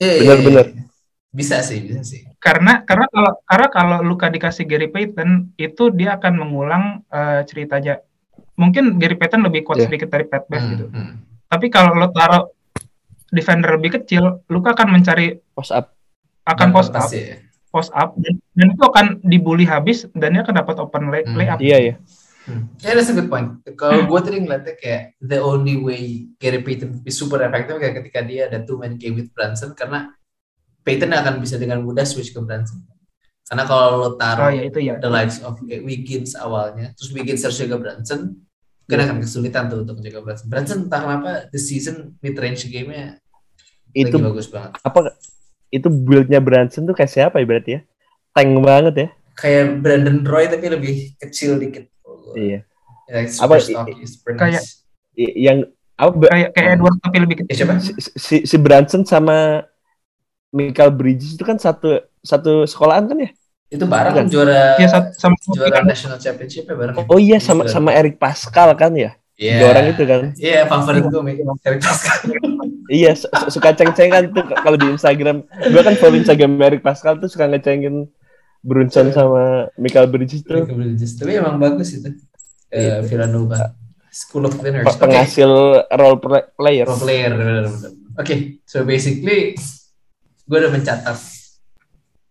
[0.00, 0.66] Iya, iya, Bener-bener.
[0.72, 0.82] iya.
[1.30, 2.26] Bisa sih, bisa sih.
[2.42, 8.02] Karena karena kalau karena kalau Luka dikasih Gary Payton itu dia akan mengulang eh, ceritanya.
[8.58, 9.86] Mungkin Gary Payton lebih kuat Iya.
[9.88, 10.86] sedikit dari Pat Bev Hmm, gitu.
[10.90, 11.12] hmm.
[11.48, 12.50] Tapi kalau lo taruh
[13.30, 15.94] defender lebih kecil, Luka akan mencari Post up.
[16.42, 17.36] akan Dapat post up, pasti ya.
[17.70, 21.34] Post up dan, dan itu akan dibully habis dan dia akan dapat open lay, Hmm.
[21.34, 21.58] layup.
[21.58, 21.94] Iya ya.
[22.40, 22.66] Hmm.
[22.80, 23.62] Yeah, that's a good point.
[23.76, 28.20] Kalau gue tadi ngeliatnya kayak the only way Gary Payton be super effective kayak ketika
[28.20, 30.10] dia ada two man game with Brunson karena
[30.80, 32.82] Payton akan bisa dengan mudah switch ke Brunson.
[33.44, 34.96] Karena kalau lo Oh taruh ya itu ya.
[34.98, 38.40] the likes of kayak Wiggins awalnya, terus Wiggins harus jaga Brunson,
[38.86, 40.46] kan akan kesulitan tuh untuk menjaga Brunson.
[40.46, 43.18] Brunson entah kenapa the season mid range game-nya
[43.90, 44.78] Itu lagi bagus banget.
[44.80, 44.98] apa
[45.70, 47.80] itu build-nya Branson tuh kayak siapa ya berarti ya?
[48.30, 49.08] Tank banget ya.
[49.34, 51.88] Kayak Brandon Roy tapi lebih kecil dikit.
[52.34, 52.62] Iya.
[53.06, 54.82] Like Apa, super stocky, super kayak- nice.
[55.16, 55.58] Yang
[55.94, 57.56] apa Kayak kayak Edward tapi lebih Ya, kecil.
[57.56, 57.74] siapa?
[57.78, 59.66] si, si, si Branson sama
[60.50, 63.30] Michael Bridges itu kan satu satu sekolahan kan ya?
[63.70, 64.26] Itu bareng Bukan.
[64.26, 67.06] juara Dia sat- sama juara kan national championship ya bareng.
[67.06, 69.14] Oh iya sama sama Eric Pascal kan ya?
[69.40, 69.56] Iya.
[69.56, 70.20] Dua orang itu kan.
[70.36, 71.22] Iya, favorit gue
[71.64, 72.18] Eric Pascal.
[72.86, 75.40] Iya su- su- suka ceng-cengan tuh kalau di Instagram.
[75.46, 78.04] Gua kan follow Instagram Eric Pascal tuh suka ngecengin
[78.60, 81.16] Brunson sama Michael Bridges tuh Michael Bridges.
[81.16, 82.12] Tapi emang bagus itu.
[82.68, 82.94] Eh, Iya.
[83.00, 83.72] Villanova.
[84.12, 84.90] School of Winners.
[84.92, 85.48] penghasil
[85.88, 86.84] role play- player.
[86.84, 87.30] Pro player.
[88.14, 89.54] Oke, so basically
[90.42, 91.14] gue udah mencatat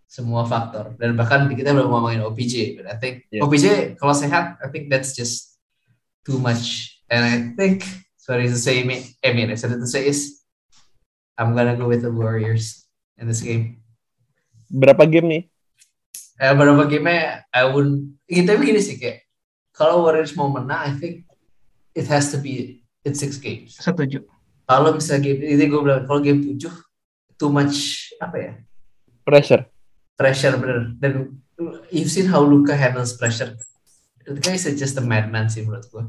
[0.06, 3.42] semua faktor dan bahkan kita belum ngomongin OPJ, but I think Yeah.
[3.42, 5.56] OPJ kalau sehat, I think that's just
[6.22, 6.99] too much.
[7.10, 7.84] And I think
[8.18, 10.46] sorry to say, me, I mean, sorry to say is
[11.38, 12.86] I'm gonna go with the Warriors
[13.18, 13.82] in this game.
[14.70, 15.44] Berapa game nih?
[16.40, 17.10] Eh, beberapa game
[17.50, 18.22] I wouldn't.
[18.30, 19.26] Kita begini sih kayak
[19.74, 21.26] kalau Warriors mau menang, I think
[21.98, 23.76] it has to be in six games.
[23.82, 24.24] Setuju.
[24.70, 26.70] Kalau misalnya game ini gue bilang kalau game 7
[27.42, 28.52] too much apa ya
[29.26, 29.64] Pressure.
[30.20, 31.40] pressure bener dan
[31.90, 33.56] you've seen how Luka handles pressure.
[34.28, 36.06] The guy is just a madman sih menurut gue.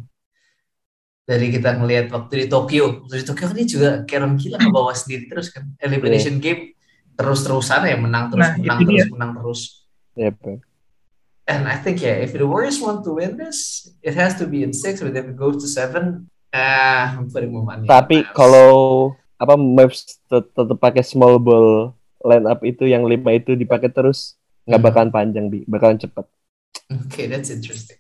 [1.25, 4.93] Dari kita ngelihat waktu di Tokyo, waktu di Tokyo kan dia juga orang gila ngebawa
[4.93, 5.69] sendiri terus kan.
[5.79, 6.75] Elimination game
[7.15, 9.13] terus-terusan ya menang terus Nah, menang terus dia.
[9.15, 9.61] menang terus.
[10.17, 10.59] Pak.
[11.47, 14.63] And I think yeah, if the Warriors want to win this, it has to be
[14.63, 14.99] in six.
[14.99, 17.87] But if it goes to seven, ah, I'm putting more money.
[17.87, 18.71] on Tapi kalau
[19.37, 24.35] apa Mavs tet- tetap pakai small ball line up itu yang lima itu dipakai terus
[24.65, 24.87] nggak Hmm.
[24.89, 26.27] bakalan panjang bi, bakalan cepet.
[26.91, 28.00] Oke, that's interesting.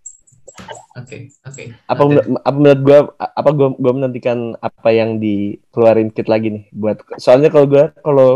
[1.00, 1.62] Oke, oke.
[1.88, 2.02] Apa
[2.44, 7.48] apa menurut gua apa gua gua menantikan apa yang dikeluarin kit lagi nih buat soalnya
[7.48, 8.30] kalau gua kalau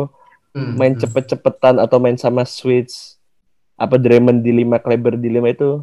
[0.55, 1.03] Hmm, main hmm.
[1.03, 3.19] cepet-cepetan atau main sama Switch
[3.75, 5.83] apa Draymond di lima Kleber di lima itu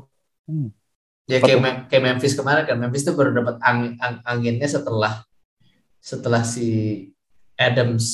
[1.28, 1.60] Ya Apa kayak?
[1.64, 5.24] Mem- kayak Memphis kemarin kan, Memphis tuh baru dapat angin, ang- anginnya setelah
[6.02, 6.68] setelah si
[7.56, 8.06] Adams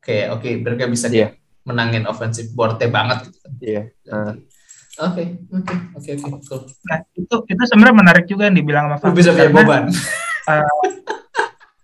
[0.00, 1.34] kayak oke mereka bisa Iya.
[1.66, 3.52] menangin offensive boardnya banget gitu kan.
[3.60, 3.82] Iya.
[4.08, 4.32] Ah.
[4.92, 6.68] Oke, oke, oke, oke.
[6.84, 9.82] Nah, itu itu sebenarnya menarik juga yang dibilang sama Fahmi, bisa punya karena- beban.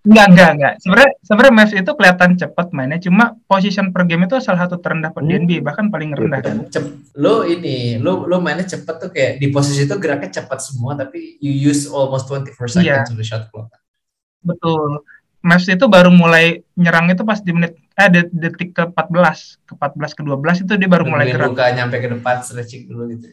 [0.08, 0.72] Enggak, enggak, enggak.
[0.80, 5.12] Sebenarnya sebenarnya Mavs itu kelihatan cepat mainnya, cuma position per game itu salah satu terendah
[5.12, 5.40] di Hmm.
[5.44, 6.56] NBA, bahkan paling rendah kan.
[6.68, 10.96] Cep- lo ini, lo lo mainnya cepet tuh kayak di posisi itu geraknya cepat semua,
[10.96, 13.04] tapi you use almost 24 seconds Iya.
[13.04, 13.68] to the shot clock.
[14.40, 15.04] Betul.
[15.38, 20.66] Mavs itu baru mulai nyerang itu pas di menit eh de- detik ke-14, ke-14 ke-12
[20.66, 21.54] itu dia baru mulai gerak.
[21.54, 23.26] Luka nyampe ke depan stretching dulu gitu.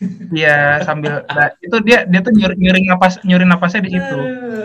[0.32, 4.18] Iya, sambil nah, itu dia dia tuh nyuri, nyuri napas nyuri napasnya di situ.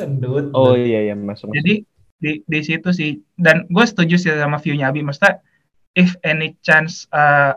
[0.08, 1.52] Ndut, Oh iya iya masuk.
[1.52, 1.60] masuk.
[1.60, 1.74] Jadi
[2.20, 5.40] di di situ sih dan gue setuju sih sama view-nya Abi maksudnya
[5.96, 7.56] if any chance uh,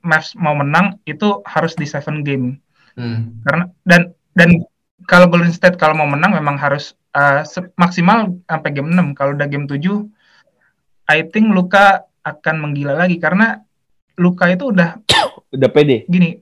[0.00, 2.56] Mavs mau menang itu harus di seven game
[2.98, 3.38] Hmm.
[3.46, 4.50] karena dan dan
[5.10, 7.42] kalau Golden State kalau mau menang memang harus uh,
[7.74, 9.82] maksimal sampai game 6 kalau udah game 7
[11.10, 13.18] I think Luka akan menggila lagi.
[13.18, 13.58] Karena
[14.14, 14.94] Luka itu udah
[15.56, 16.06] Udah pede.
[16.06, 16.38] gini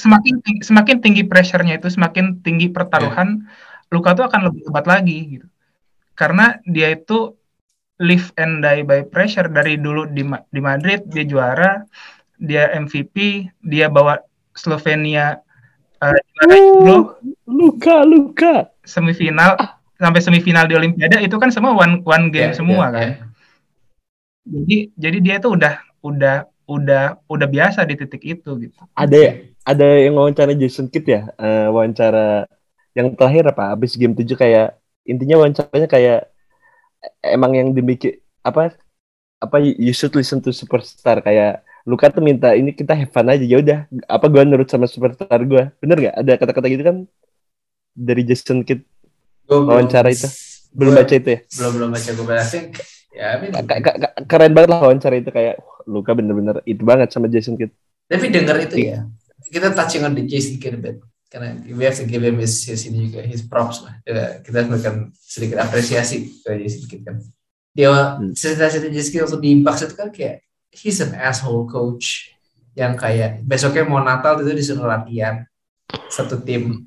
[0.00, 3.46] semakin tinggi, semakin tinggi pressure-nya itu semakin tinggi pertaruhan
[3.94, 5.46] Luka tuh akan lebih hebat lagi gitu.
[6.18, 7.38] Karena dia itu
[8.02, 9.46] live and die by pressure.
[9.46, 11.86] Dari dulu di di Madrid dia juara
[12.34, 14.18] dia MVP dia bawa
[14.58, 15.38] Slovenia
[16.02, 16.18] uh,
[17.48, 18.54] Luka Luka.
[18.84, 19.56] semifinal
[19.98, 23.14] sampai semifinal di Olimpiade itu kan semua one one game Ya, semua ya, kan ya.
[24.48, 26.36] jadi jadi dia itu udah udah
[26.68, 29.16] udah udah biasa di titik itu gitu Ada
[29.64, 32.48] ada yang wawancara Jason Kidd ya, eh, wawancara
[32.96, 33.76] yang terakhir apa?
[33.76, 36.20] Habis game 7 kayak intinya wawancaranya kayak
[37.22, 38.74] emang yang demikian apa
[39.38, 43.40] apa you should listen to superstar kayak Luka tuh minta ini kita have fun aja.
[43.40, 45.72] Ya udah apa gua nurut sama superstar gua?
[45.80, 46.14] Bener nggak?
[46.20, 46.96] Ada kata-kata gitu kan?
[47.96, 48.84] Dari Jason Kidd
[49.48, 50.28] Gua belum- wawancara itu.
[50.76, 51.40] Belum gua baca itu ya?
[51.48, 52.68] belum belum baca gue think
[53.08, 53.50] ya I mean,
[54.28, 55.56] keren banget lah wawancara itu kayak
[55.88, 57.72] Luka bener-bener itu banget sama Jason Kidd.
[58.04, 59.08] Tapi dengar itu ya
[59.48, 61.00] kita touching on the Jason Kidd a bit.
[61.28, 64.00] Karena we have to give him his, his ini juga his props lah.
[64.04, 67.16] Ya, kita memberikan sedikit apresiasi ke Jason Kidd kan.
[67.72, 68.32] Dia Hmm.
[68.32, 70.47] cerita-cerita Jason Kidd waktu di itu kan kayak
[70.78, 72.30] he's an asshole coach
[72.78, 75.42] yang kayak besoknya mau Natal itu disuruh latihan
[76.06, 76.86] satu tim.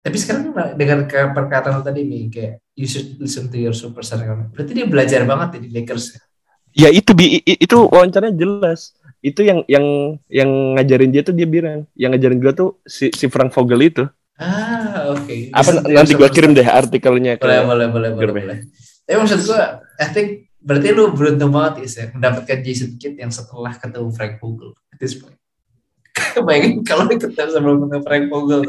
[0.00, 4.24] Tapi sekarang dengan perkataan lo tadi nih kayak you should listen to your superstar.
[4.48, 6.16] Berarti dia belajar banget ya di Lakers
[6.72, 6.88] Ya?
[6.88, 8.96] Itu bi i- itu wawancaranya jelas.
[9.20, 13.28] Itu yang yang yang ngajarin dia tuh dia bilang, yang ngajarin gua tuh si si
[13.28, 14.04] Frank Vogel itu.
[14.40, 15.52] ah oke.
[15.52, 18.58] Apa to your nanti gua kirim deh artikelnya ke boleh boleh boleh boleh, boleh.
[19.04, 23.72] tapi maksud gua I think berarti lu beruntung banget ya mendapatkan Jason Kidd yang setelah
[23.76, 25.36] ketemu Frank Vogel at this point.
[26.46, 28.60] Bayangin kalau ketemu sebelum ketemu Frank Vogel.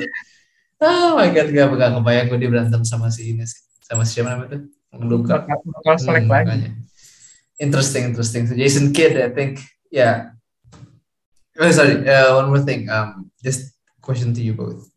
[0.82, 3.62] Oh my god gak gak kebayang gue dia berantem sama si ini sih.
[3.86, 4.62] Sama siapa namanya tuh?
[4.98, 5.44] Luka.
[5.46, 6.70] Bakal, bakal selek Hmm, lagi.
[7.60, 8.44] interesting interesting.
[8.48, 10.34] So Jason Kidd I think yeah
[11.56, 12.88] oh sorry uh, one more thing.
[12.90, 14.88] Um just question to you both.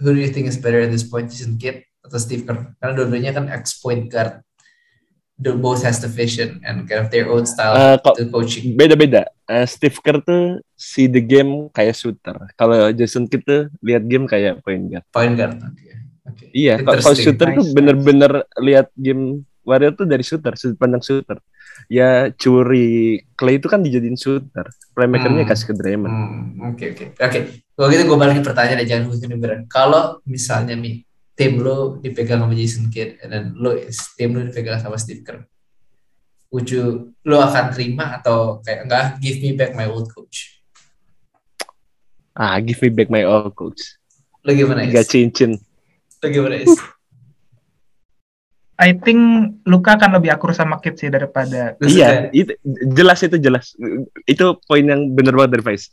[0.00, 2.74] Who do you think is better at this point Jason Kidd atau Steve Kerr?
[2.78, 4.42] Karena dua-duanya kan ex point guard
[5.38, 9.22] they both has the vision and kind of their own style kok to coaching beda-beda.
[9.46, 10.42] Eh, Steve Kerr tuh
[10.74, 12.34] see the game kayak shooter.
[12.54, 15.04] Kalau Jason Kidd tuh lihat game kayak point guard.
[15.08, 15.86] point guard oke
[16.26, 21.00] oke Iya, kalau shooter tuh Nice, bener-bener lihat game Warrior tuh dari shooter, sudut pandang
[21.00, 21.36] shooter.
[21.86, 24.64] Ya curi Clay itu kan dijadiin shooter.
[24.92, 25.50] Playmakernya Hmm.
[25.52, 26.08] kasih ke Draymond.
[26.08, 27.38] Hmm, oke oke oke.
[27.72, 29.60] Kalau gitu gue balikin pertanyaan dan jangan hukumin beran.
[29.68, 31.04] Kalau misalnya mi
[31.38, 33.78] tim lo dipegang sama Jason Kidd dan lo
[34.18, 35.46] tim lo dipegang sama Steve Kerr,
[36.50, 40.58] would you lo akan terima atau kayak enggak give me back my old coach?
[42.34, 43.98] Ah, give me back my old coach.
[44.42, 45.06] Lo gimana is?
[45.06, 45.54] cincin.
[46.18, 46.74] Lo gimana is?
[48.78, 49.18] I think
[49.66, 52.54] Luka akan lebih akur sama Kid sih daripada Iya, itu
[52.94, 53.74] jelas itu jelas.
[54.22, 55.90] Itu poin yang bener banget dari Faiz.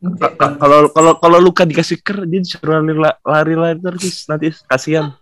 [0.00, 5.12] Kalau kalau kalau Luka dikasih ker dia disuruh lari lari, lari terus nanti kasihan.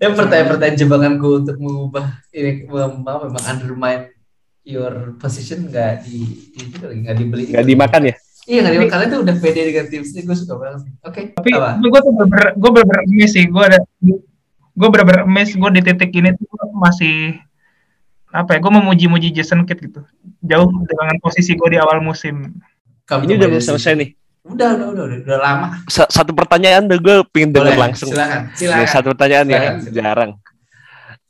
[0.00, 4.08] Ya pertanyaan-pertanyaan jebakan gue untuk mengubah ini mem- memang undermine
[4.64, 8.16] your position nggak di itu lagi nggak dibeli Nggak dimakan ya?
[8.42, 11.78] iya nggak dimakan tuh udah pede dengan tim sini gue suka banget oke tapi apa
[11.78, 13.78] gue tuh bener gue bener miss sih gue ada
[14.72, 17.38] gue bener-bener miss gue di titik ini tuh masih
[18.32, 18.58] apa ya?
[18.64, 20.00] Gue memuji-muji Jason Kidd gitu.
[20.40, 22.48] Jauh dengan posisi gue di awal musim.
[23.02, 24.10] Come Ini udah selesai nih.
[24.42, 25.66] Udah, udah, udah, udah, udah lama.
[25.86, 28.10] Sa- Satu pertanyaan deh gue pengen denger Boleh, langsung.
[28.10, 28.86] Silakan, silakan.
[28.88, 29.94] satu pertanyaan ya, Silakan, silakan.
[29.94, 30.30] jarang.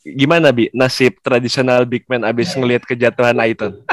[0.03, 3.79] Gimana Bi nasib tradisional big man abis ngelihat kejatuhan Aiton?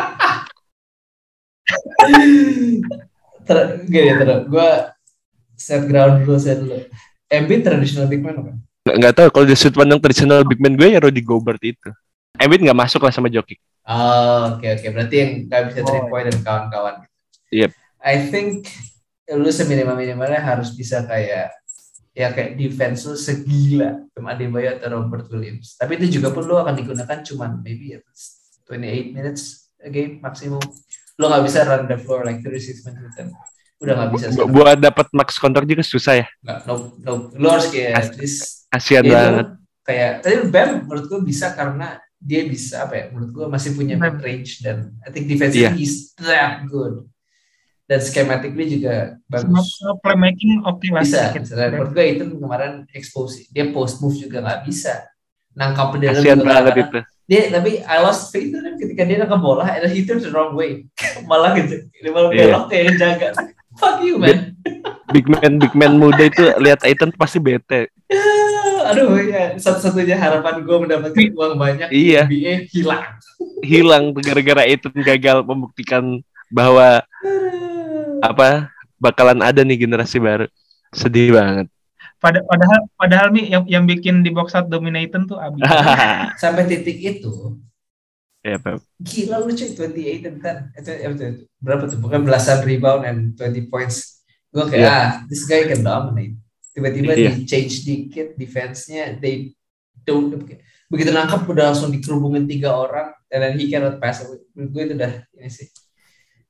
[3.46, 4.70] ter gini terus gue
[5.56, 6.82] set ground dulu set dulu
[7.28, 8.52] Embiid traditional big man apa?
[8.90, 11.94] Nggak, tahu kalau dari sudut pandang tradisional big man gue ya Rudy Gobert itu.
[12.34, 13.62] Embiid nggak masuk lah sama Jokic.
[13.86, 16.10] Oh, oke oke berarti yang nggak bisa three Oh.
[16.10, 17.06] point dan kawan-kawan.
[17.50, 17.72] Yep.
[18.00, 18.70] I think
[19.30, 21.54] lu seminimal minimalnya harus bisa kayak
[22.12, 25.76] ya kayak defense lu segila Bam Adebayo atau Robert Williams.
[25.76, 29.44] Tapi itu juga pun lu akan digunakan cuman maybe at least 28 minutes
[29.80, 30.62] a game maksimum.
[31.16, 33.16] Lu nggak bisa run the floor like 36 minutes.
[33.16, 33.32] a time.
[33.80, 34.26] Udah nggak bisa.
[34.34, 36.28] Bu- Buat dapat max kontrak juga susah ya.
[36.42, 37.12] Nggak, no, no.
[37.34, 38.40] Lu harus kayak As- at least
[38.70, 39.48] Kasian Dia banget.
[39.82, 43.96] kayak tadi Bam menurut gue bisa karena dia bisa apa ya menurut gue masih punya
[43.96, 45.72] mid range dan I think defensively Iya.
[45.74, 47.08] he's that good
[47.90, 49.82] dan schematically juga bagus.
[50.06, 53.50] Playmaking oke lah bisa dan menurut gue itu kemarin expose.
[53.50, 55.10] Dia post move juga nggak bisa.
[55.58, 57.00] Nangkap dia Kasian juga banget itu.
[57.26, 60.54] dia tapi I lost faith him ketika dia nangkap bola and he turned the wrong
[60.54, 60.86] way.
[61.30, 62.46] Malah gitu dia malah Iya.
[62.54, 63.28] belok kayak jaga.
[63.82, 64.54] Fuck you man.
[65.10, 67.90] Big man big man muda itu lihat Aiton pasti bete.
[68.90, 72.30] aduh ya satu-satunya harapan gue mendapatkan uang banyak Iya.
[72.30, 73.04] NBA hilang.
[73.66, 77.02] Hilang gara-gara Aiton gagal membuktikan bahwa
[78.22, 80.46] apa bakalan ada nih generasi baru.
[80.92, 81.68] Sedih banget.
[82.20, 85.64] Pada, padahal padahal nih yang yang bikin di box out dominating tuh Abi.
[86.44, 87.56] sampai titik itu
[88.44, 88.80] ya, Pep.
[89.00, 91.26] gila lu cuy 28 and 10 itu, itu, itu,
[91.60, 94.90] berapa tuh pokoknya belasan rebound and 20 points gue kayak Iya.
[94.92, 96.36] ah this guy can dominate
[96.74, 97.32] tiba-tiba Iya.
[97.36, 99.54] di change dikit defense-nya they
[100.08, 100.34] don't
[100.90, 105.24] begitu nangkap udah langsung dikerubungin tiga orang and then he cannot pass gue itu udah
[105.38, 105.70] ini sih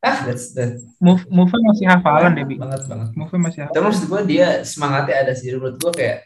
[0.05, 0.17] ah.
[0.27, 3.07] That's that Move move masih hafalan deh, banget banget.
[3.15, 3.75] Move masih hafalan.
[3.75, 5.51] tapi maksud gue dia semangatnya ada sih.
[5.55, 6.17] Menurut gue kayak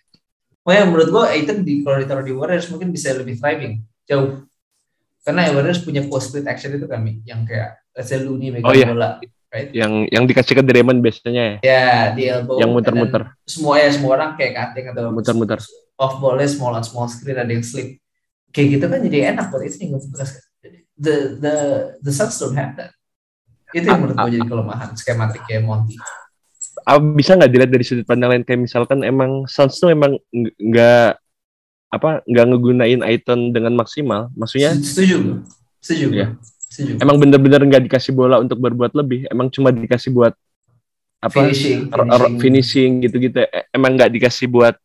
[0.64, 3.84] oh ya menurut gue Aiton di kalau ditaruh di Warriors mungkin bisa lebih thriving.
[4.10, 4.46] Jauh.
[5.24, 8.76] Karena Warriors punya post split action itu kami yang kayak let's say Looney megang Oh,
[8.76, 8.88] iya.
[8.90, 9.22] bola
[9.70, 11.86] Yang yang dikasih ke Draymond biasanya ya, ya
[12.18, 15.62] di elbow yang muter-muter, semua ya semua orang kayak cutting atau muter-muter.
[15.94, 18.02] off ballnya small on small screen ada yang slip.
[18.50, 19.94] Kayak gitu kan jadi enak buat itu nih
[20.98, 21.56] the the
[22.02, 22.98] the Suns don't have that
[23.74, 25.98] itu yang menurut gue jadi kelemahan skematik kayak Monty.
[26.84, 28.44] Ah, bisa nggak dilihat dari sudut pandang lain?
[28.44, 31.10] Kayak misalkan emang Suns tuh emang ng- nggak
[31.94, 34.34] apa nggak ngegunain Aiton dengan maksimal.
[34.34, 35.46] Maksudnya setuju
[35.78, 36.28] setuju Iya.
[36.58, 36.92] setuju.
[36.98, 39.30] Emang bener-bener nggak dikasih bola untuk berbuat lebih.
[39.30, 40.34] Emang cuma dikasih buat
[41.24, 42.92] apa finishing, r- finishing.
[43.00, 43.46] gitu-gitu.
[43.46, 44.76] E- emang nggak dikasih buat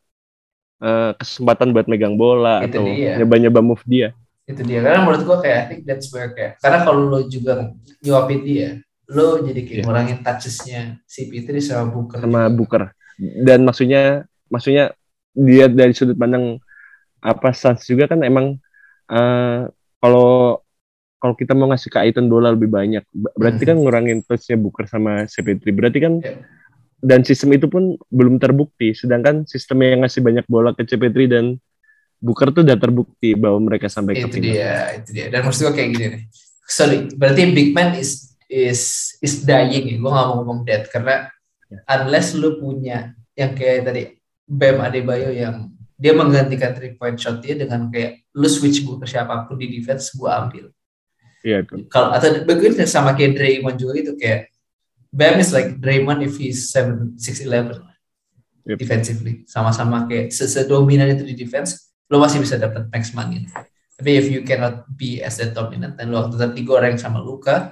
[0.79, 4.15] eh, kesempatan buat megang bola Itu atau nyoba-nyoba move dia
[4.49, 7.69] itu dia karena menurut gua kayak I think that's where kayak karena kalau lo juga
[8.01, 9.85] nyuapin dia lo jadi kayak Iya.
[9.85, 12.49] ngurangin touchesnya si Fitri sama Booker sama juga.
[12.51, 12.83] Booker
[13.39, 14.03] dan maksudnya
[14.47, 14.93] maksudnya
[15.31, 16.57] dia dari sudut pandang
[17.19, 18.57] apa Suns juga kan emang
[19.07, 19.59] eh,
[19.99, 20.61] kalau
[21.15, 24.85] kalau kita mau ngasih ke Aiton bola lebih banyak ber- berarti kan ngurangin touchnya Booker
[24.85, 26.33] sama CP3 berarti kan Iya.
[26.99, 31.45] dan sistem itu pun belum terbukti sedangkan sistem yang ngasih banyak bola ke CP3 dan
[32.19, 34.45] Booker tuh udah terbukti bahwa mereka sampai ke itu final.
[34.51, 35.25] dia itu dia.
[35.31, 36.21] Dan maksud gua kayak gini nih.
[36.67, 38.81] Sorry berarti big man is is
[39.19, 39.95] is dying ya?
[39.97, 41.31] Gua nggak mau ngomong dead karena
[41.69, 41.85] Ya.
[42.01, 47.53] unless lu punya yang kayak tadi Bam Adebayo yang dia menggantikan three point shot dia
[47.53, 50.73] dengan kayak lu switch gua ke siapa pun di defense gua ambil.
[51.39, 54.49] Iya tuh kalau atau begitu sama kayak Draymond juga itu kayak
[55.09, 57.85] Bam is like Draymond if he's seven six eleven
[58.65, 58.77] Yep.
[58.81, 59.45] defensively.
[59.45, 63.45] Sama-sama kayak se- sedominan itu di defense lo masih bisa dapat max money
[63.95, 67.69] tapi if you cannot be as that dominant dan lo tetap digoreng sama Luka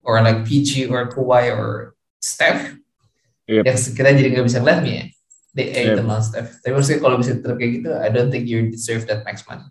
[0.00, 2.76] or like PG or Kawhi or Steph
[3.44, 3.68] Yep.
[3.68, 5.04] yang kita jadi nggak bisa ngeliat nih ya
[5.52, 5.96] they ate Yep.
[6.00, 9.04] them on Steph tapi maksudnya kalau bisa tetap kayak gitu I don't think you deserve
[9.04, 9.68] that max money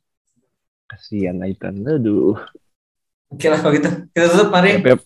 [0.85, 2.37] kasihan Aiton aduh
[3.33, 5.01] oke lah kalau gitu kita tutup mari Yep, yep.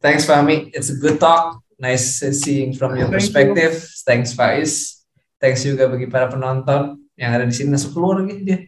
[0.00, 1.60] Thanks Fahmi, it's a good talk.
[1.76, 3.16] Nice seeing from your Thank you.
[3.20, 3.72] perspective.
[4.08, 5.04] Thanks Faiz.
[5.36, 8.58] Thanks juga bagi para penonton yang ada di sini masuk keluar lagi dia.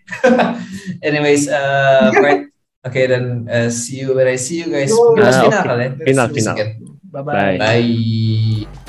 [1.09, 2.53] Anyways, uh, right.
[2.82, 4.92] Oke dan uh, see you when I see you guys.
[4.92, 5.90] Kita Ah, final kali ya.
[6.05, 6.57] Final, final.
[7.09, 7.32] Bye bye.
[7.32, 7.59] Bye.
[7.59, 8.82] Bye.